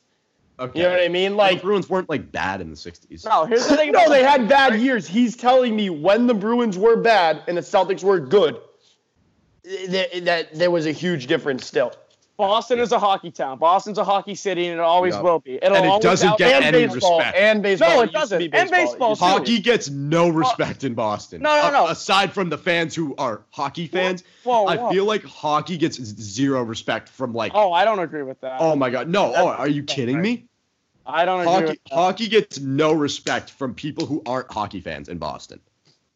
[0.59, 0.79] okay.
[0.79, 1.33] You know what I mean?
[1.33, 3.25] the Like, Bruins weren't like bad in the '60s.
[3.25, 3.93] No, here's the thing.
[3.99, 5.07] no, they had bad years.
[5.07, 8.57] He's telling me when the Bruins were bad and the Celtics were good,
[9.89, 11.93] that, that there was a huge difference still.
[12.37, 13.59] Boston is a hockey town.
[13.59, 15.21] Boston's a hockey city, and it always Yeah.
[15.21, 15.55] will be.
[15.55, 17.19] It'll And it always doesn't get and any baseball.
[17.19, 17.37] respect.
[17.39, 17.89] And baseball.
[17.91, 18.39] No, it used to doesn't.
[18.39, 19.25] be And baseball, It too.
[19.25, 21.43] Hockey gets no uh, respect in Boston.
[21.43, 21.87] No, no, no.
[21.87, 24.91] A- aside from the fans who are hockey fans, Whoa, I whoa.
[24.91, 27.53] feel like hockey gets zero respect from like.
[27.55, 28.57] Oh, I don't agree with that.
[28.61, 29.33] Oh my god, no!
[29.35, 30.47] Oh, are you kidding me?
[31.07, 31.95] I don't agree Hockey, with that.
[31.95, 35.61] hockey gets no respect from people who aren't hockey fans in Boston.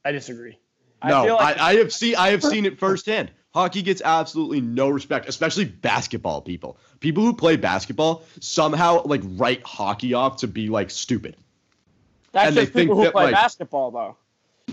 [0.05, 0.59] I disagree.
[1.03, 3.31] I No, feel like- I, I have seen I have seen it firsthand.
[3.59, 6.79] Hockey gets absolutely no respect, especially basketball people.
[7.01, 11.37] People who play basketball somehow like write hockey off to be like stupid.
[12.31, 14.17] That's and just people who that, play like- basketball, though.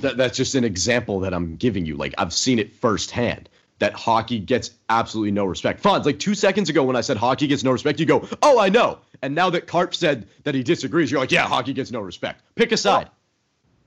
[0.01, 1.95] That, that's just an example that I'm giving you.
[1.95, 5.81] Like I've seen it firsthand that hockey gets absolutely no respect.
[5.81, 8.59] Fonz, like two seconds ago when I said hockey gets no respect, you go, "Oh,
[8.59, 11.91] I know." And now that Carp said that he disagrees, you're like, "Yeah, hockey gets
[11.91, 13.09] no respect." Pick a side.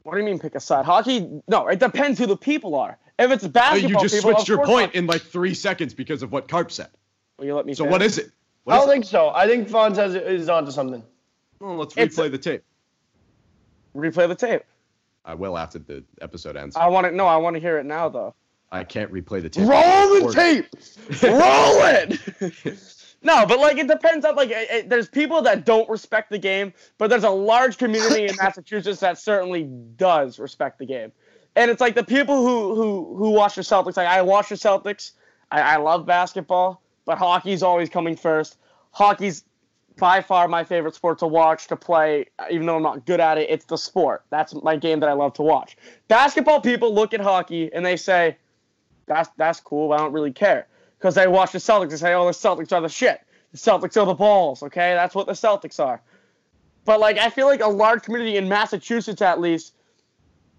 [0.03, 0.87] What do you mean pick a side?
[0.87, 1.41] Hockey?
[1.47, 2.99] No, it depends who the people are.
[3.19, 5.93] If it's Oh, basketball, you just people, switched your point hockey- in like three seconds
[5.95, 6.89] because of what Carp said.
[7.39, 7.75] Will you let me?
[7.75, 7.93] So finish?
[7.93, 8.31] what is it?
[8.65, 8.93] What I don't it?
[8.93, 9.31] think so.
[9.31, 11.03] I think Fonz has is onto something.
[11.61, 12.63] Well, let's It's- replay the tape.
[13.97, 14.63] Replay the tape.
[15.25, 16.77] I will after the episode ends.
[16.77, 17.13] I want to.
[17.13, 18.35] No, I want to hear it now, though.
[18.71, 19.67] I can't replay the tape.
[19.69, 20.67] Roll the tape.
[21.23, 22.79] Roll it.
[23.23, 26.39] no, but like it depends on like it, it- there's people that don't respect the
[26.39, 31.13] game, but there's a large community in Massachusetts that certainly does respect the game.
[31.59, 33.97] And it's like the people who who who watch the Celtics.
[33.97, 35.13] Like I watch the Celtics.
[35.51, 38.57] I, I love basketball, but hockey's always coming first.
[38.93, 39.45] Hockey's
[39.97, 43.37] by far my favorite sport to watch to play even though i'm not good at
[43.37, 47.13] it it's the sport that's my game that i love to watch basketball people look
[47.13, 48.37] at hockey and they say
[49.09, 49.93] that's that's cool.
[49.93, 52.81] I don't really care because they watch the Celtics and say, "Oh, the Celtics are
[52.81, 53.21] the shit.
[53.53, 56.01] The Celtics are the balls." Okay, that's what the Celtics are.
[56.85, 59.75] But like, I feel like a large community in Massachusetts, at least,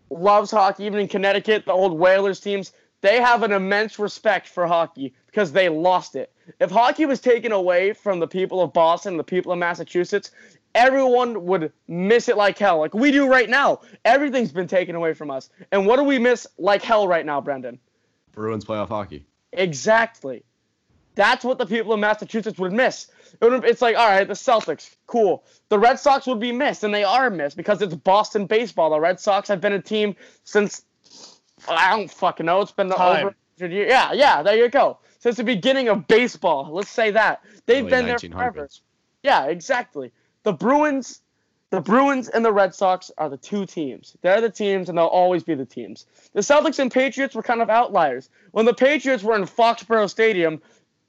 [0.09, 0.85] loves hockey.
[0.85, 5.51] Even in Connecticut, the old Whalers teams, they have an immense respect for hockey because
[5.51, 6.31] they lost it.
[6.59, 10.31] If hockey was taken away from the people of Boston, the people of Massachusetts,
[10.75, 13.81] everyone would miss it like hell, like we do right now.
[14.05, 17.39] Everything's been taken away from us, and what do we miss like hell right now,
[17.39, 17.79] Brendan?
[18.31, 19.25] Bruins playoff hockey.
[19.53, 20.43] Exactly.
[21.15, 23.07] That's what the people of Massachusetts would miss.
[23.41, 25.43] It it's like, all right, the Celtics, cool.
[25.69, 28.89] The Red Sox would be missed, and they are missed because it's Boston baseball.
[28.89, 30.83] The Red Sox have been a team since
[31.67, 32.61] I don't fucking know.
[32.61, 33.17] It's been Time.
[33.17, 33.89] over 100 years.
[33.89, 34.99] Yeah, yeah, there you go.
[35.19, 38.31] Since the beginning of baseball, let's say that they've Early been there 1900s.
[38.31, 38.69] forever.
[39.23, 40.11] Yeah, exactly.
[40.43, 41.21] The Bruins,
[41.71, 44.15] the Bruins and the Red Sox are the two teams.
[44.21, 46.05] They're the teams, and they'll always be the teams.
[46.33, 48.29] The Celtics and Patriots were kind of outliers.
[48.51, 50.61] When the Patriots were in Foxborough Stadium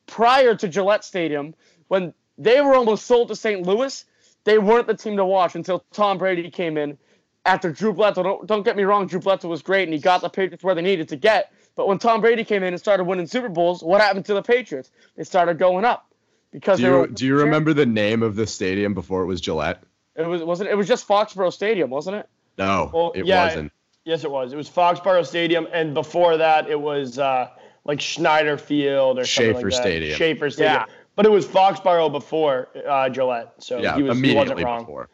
[0.06, 1.54] prior to Gillette Stadium,
[1.90, 3.66] when they were almost sold to St.
[3.66, 4.04] Louis,
[4.44, 6.96] they weren't the team to watch until Tom Brady came in.
[7.44, 10.20] After Drew Bledsoe, don't, don't get me wrong, Drew Bledsoe was great and he got
[10.20, 11.52] the Patriots where they needed to get.
[11.74, 14.42] But when Tom Brady came in and started winning Super Bowls, what happened to the
[14.42, 14.90] Patriots?
[15.16, 16.06] They started going up
[16.52, 17.06] because Do they were.
[17.08, 19.82] you do you remember the name of the stadium before it was Gillette?
[20.16, 22.28] It was wasn't it was just Foxborough Stadium, wasn't it?
[22.58, 23.46] No, Well, it yeah.
[23.46, 23.72] wasn't.
[24.04, 24.52] Yes, it was.
[24.52, 27.48] It was Foxborough Stadium, and before that, it was uh,
[27.84, 29.82] like Schneider Field or something Schaefer like that.
[29.82, 30.16] Stadium.
[30.16, 30.74] Schaefer Stadium.
[30.88, 30.94] Yeah.
[31.20, 34.84] But it was Foxborough before uh, Gillette, so Yeah, he was he wasn't wrong.
[34.84, 35.10] before.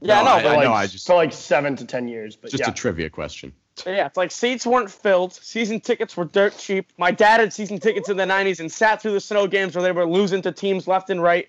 [0.00, 2.08] Yeah, No, no, I- but I like, know, I just- for like seven to ten
[2.08, 2.34] years.
[2.34, 2.70] But Just yeah.
[2.70, 3.52] a trivia question.
[3.86, 5.34] yeah, it's like seats weren't filled.
[5.34, 6.92] Season tickets were dirt cheap.
[6.98, 9.84] My dad had season tickets in the '90s and sat through the snow games where
[9.84, 11.46] they were losing to teams left and right.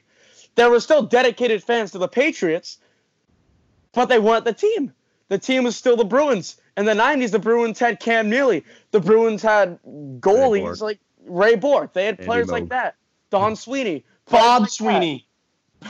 [0.53, 2.77] There were still dedicated fans to the Patriots,
[3.93, 4.93] but they weren't the team.
[5.29, 6.57] the team was still the Bruins.
[6.77, 8.63] In the 90s, the Bruins had Cam Neely.
[8.91, 9.79] The Bruins had
[10.19, 10.81] goalies Bourque.
[10.81, 11.93] like Ray Bourque.
[11.93, 12.93] They had Andy players like that.
[13.29, 14.05] Don Sweeney.
[14.29, 14.69] Bob.
[14.69, 15.27] Sweeney.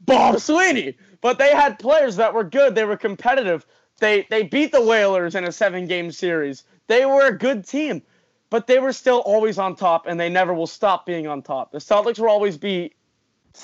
[0.00, 0.96] Bob Sweeney.
[1.20, 2.74] But they had players that were good.
[2.74, 3.66] They were competitive.
[4.00, 6.64] They they beat the Whalers in a seven game series.
[6.88, 8.02] They were a good team,
[8.50, 11.70] but they were still always on top, and they never will stop being on top.
[11.70, 12.92] The Celtics will always be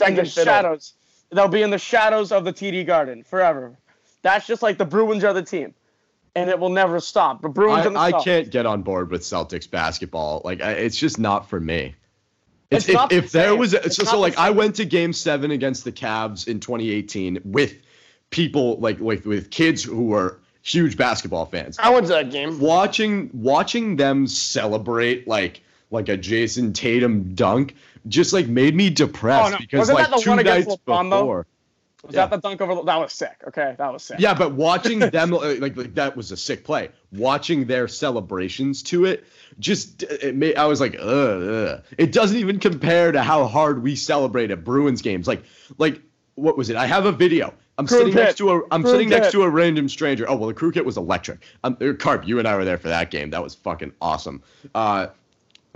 [0.06, 0.94] in the shadows.
[1.30, 3.76] They'll be in the shadows of the TD Garden forever.
[4.22, 5.74] That's just like the Bruins are the team,
[6.38, 7.42] and it will never stop.
[7.42, 10.42] The Bruins I, I can't get on board with Celtics basketball.
[10.44, 11.94] Like I, it's just not for me.
[12.70, 14.84] It's, It's if, the if there was a, It's so, so like I went to
[14.84, 17.74] game 7 against the Cavs in 2018 with
[18.30, 21.78] people like like with kids who were huge basketball fans.
[21.78, 22.60] I went to that game.
[22.60, 27.74] Watching watching them celebrate like like a Jayson Tatum dunk
[28.06, 29.58] just like made me depressed Oh, no.
[29.58, 31.44] because Wasn't like that the two one against nights LeBron, though?
[32.04, 32.26] Was Yeah.
[32.26, 32.76] that the dunk over?
[32.76, 33.36] The, that was sick.
[33.48, 34.20] Okay, that was sick.
[34.20, 36.90] Yeah, but watching them uh, like, like that was a sick play.
[37.12, 39.24] Watching their celebrations to it,
[39.58, 41.84] just it made I was like, ugh, ugh.
[41.96, 45.26] It doesn't even compare to how hard we celebrate at Bruins games.
[45.26, 45.42] Like,
[45.76, 46.00] like
[46.36, 46.76] what was it?
[46.76, 47.52] I have a video.
[47.78, 48.22] I'm Crew sitting kit.
[48.24, 50.24] next to a I'm Crew sitting next to a random stranger.
[50.28, 51.44] Oh well, the crew kit was electric.
[51.64, 53.30] Um, Carp, you and I were there for that game.
[53.30, 54.42] That was fucking awesome.
[54.74, 55.08] Uh,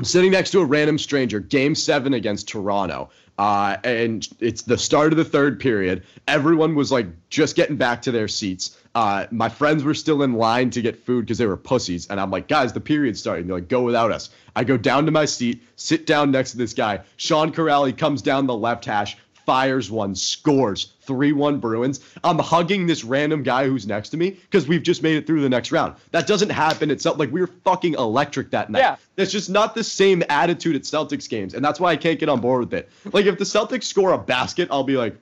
[0.02, 3.08] I'm sitting next to a random stranger, game seven against Toronto.
[3.38, 6.02] Uh, and it's the start of the third period.
[6.26, 8.82] Everyone was like just getting back to their seats.
[8.96, 12.08] Uh, my friends were still in line to get food because they were pussies.
[12.08, 13.46] And I'm like, guys, the period's starting.
[13.46, 14.30] They're like, go without us.
[14.56, 17.02] I go down to my seat, sit down next to this guy.
[17.16, 22.00] Sean Kuraly comes down the left hash, fires one, scores 3 1 Bruins.
[22.24, 25.42] I'm hugging this random guy who's next to me because we've just made it through
[25.42, 25.94] the next round.
[26.12, 26.90] That doesn't happen.
[26.90, 28.78] It's like we were fucking electric that night.
[28.78, 28.96] Yeah.
[29.16, 31.52] That's just not the same attitude at Celtics games.
[31.52, 32.88] And that's why I can't get on board with it.
[33.12, 35.14] Like, if the Celtics score a basket, I'll be like,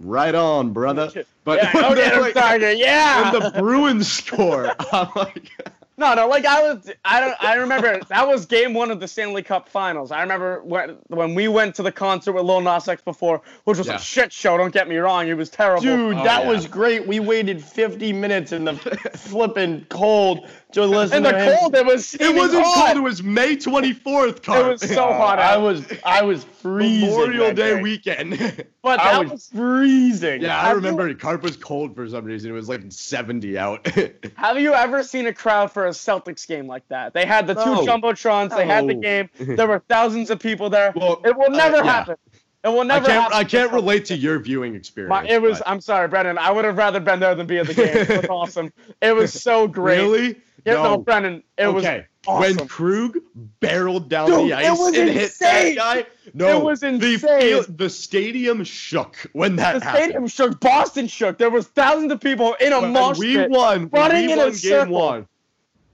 [0.00, 1.10] right on, brother.
[1.44, 2.34] But yeah, when, oh, like-
[2.78, 3.32] Yeah.
[3.32, 5.52] when the Bruins score, I'm like,
[5.98, 9.08] No, no, like I was, I don't, I remember that was game one of the
[9.08, 10.12] Stanley Cup Finals.
[10.12, 13.78] I remember when when we went to the concert with Lil Nas X before, which
[13.78, 13.96] was Yeah.
[13.96, 14.56] a shit show.
[14.56, 15.82] Don't get me wrong, it was terrible.
[15.82, 16.48] Dude, Oh, that yeah.
[16.48, 17.06] was great.
[17.06, 18.74] We waited 50 minutes in the
[19.16, 21.58] flipping cold to listen in the to him.
[21.58, 22.86] cold, it was it wasn't hot.
[22.88, 22.96] cold.
[22.98, 27.08] It was May 24th, It was so hot I was I was freezing.
[27.08, 27.82] Memorial Day day.
[27.82, 28.38] weekend.
[28.82, 30.42] but I that was, was, freezing.
[30.42, 32.50] yeah, I Have remember Carp was cold for some reason.
[32.50, 33.86] It was like 70 out.
[34.36, 37.14] have you ever seen a crowd for a Celtics game like that?
[37.14, 37.86] They had the two No.
[37.86, 38.54] jumbotrons.
[38.54, 39.30] They had the game.
[39.38, 40.92] There were thousands of people there.
[40.94, 41.92] Well, it will never uh, yeah.
[41.92, 42.16] happen.
[42.64, 43.06] It will never.
[43.06, 43.22] I never can't.
[43.32, 43.38] happen.
[43.38, 45.10] I can't relate to your viewing experience.
[45.10, 45.58] My, it was.
[45.58, 46.38] but- I'm sorry, Brendan.
[46.38, 47.96] I would have rather been there than be at the game.
[47.96, 48.72] It was awesome.
[49.00, 49.98] It was so great.
[50.00, 50.36] really.
[50.64, 51.42] Yeah, no, Brendan.
[51.56, 52.06] It was okay.
[52.26, 52.56] awesome.
[52.56, 53.18] When Krug
[53.60, 56.88] barreled down Dude, the it ice was and hit that guy, no, It was The,
[56.88, 57.18] insane.
[57.18, 59.80] field, the stadium shook when that happened.
[59.82, 60.02] the happened.
[60.04, 60.60] stadium shook.
[60.60, 61.38] Boston shook.
[61.38, 63.50] There was thousands of people in a When mosh we pit.
[63.50, 63.88] won.
[63.92, 64.94] Running we in a won game circle.
[64.94, 65.28] one.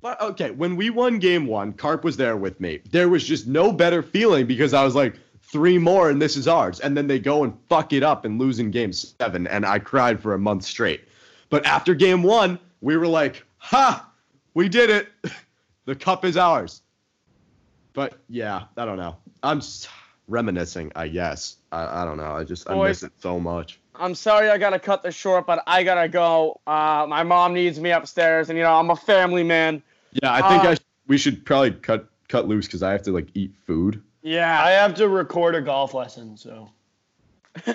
[0.00, 2.80] But okay, when we won game one, Carp was there with me.
[2.90, 6.48] There was just no better feeling because I was like, three more and this is
[6.48, 6.80] ours.
[6.80, 9.78] And then they go and fuck it up and lose in game seven, and I
[9.78, 11.02] cried for a month straight.
[11.48, 14.10] But after game one, we were like, ha,
[14.54, 15.08] we did it.
[15.84, 16.82] the cup is ours.
[17.92, 19.16] But yeah, I don't know.
[19.42, 19.86] I'm s-
[20.26, 21.56] reminiscing, I guess.
[21.70, 22.32] I, I don't know.
[22.32, 22.88] I just I Boys.
[22.88, 23.78] miss it so much.
[23.94, 26.60] I'm sorry I gotta cut this short, but I gotta go.
[26.66, 29.82] Uh, my mom needs me upstairs, and you know I'm a family man.
[30.10, 33.02] Yeah, I think Uh, I sh- we should probably cut cut loose because I have
[33.02, 34.02] to like eat food.
[34.22, 34.60] Yeah.
[34.64, 36.70] I have to record a golf lesson, so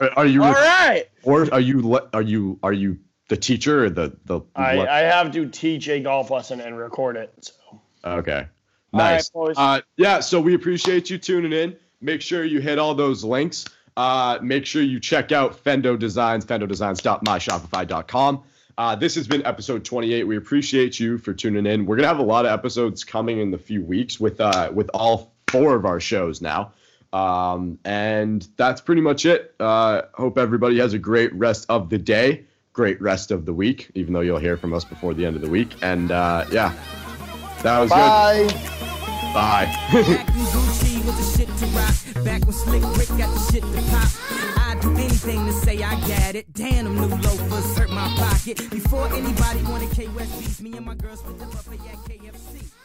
[0.00, 1.04] Are, are you All right.
[1.24, 2.98] or are you le- are you are you
[3.28, 6.78] the teacher or the the I, le- I have to teach a golf lesson and
[6.78, 7.32] record it.
[7.40, 7.80] So.
[8.04, 8.46] Okay.
[8.92, 9.28] Nice.
[9.30, 9.56] boys.
[9.58, 11.76] uh yeah so we appreciate you tuning in.
[12.00, 13.64] Make sure you hit all those links.
[13.96, 18.42] Uh make sure you check out fendo designs fendodesigns.myshopify.com
[18.78, 21.86] uh, this has been episode 28 we appreciate you for tuning in.
[21.86, 24.90] We're gonna have a lot of episodes coming in the few weeks with uh with
[24.94, 26.72] all four of our shows now.
[27.12, 29.54] Um and that's pretty much it.
[29.58, 32.44] Uh hope everybody has a great rest of the day
[32.76, 35.40] great rest of the week even though you'll hear from us before the end of
[35.40, 35.70] the week.
[35.80, 36.74] And uh yeah
[37.62, 38.44] that was bye.
[38.46, 38.52] good
[39.32, 39.66] bye.
[39.72, 40.26] Back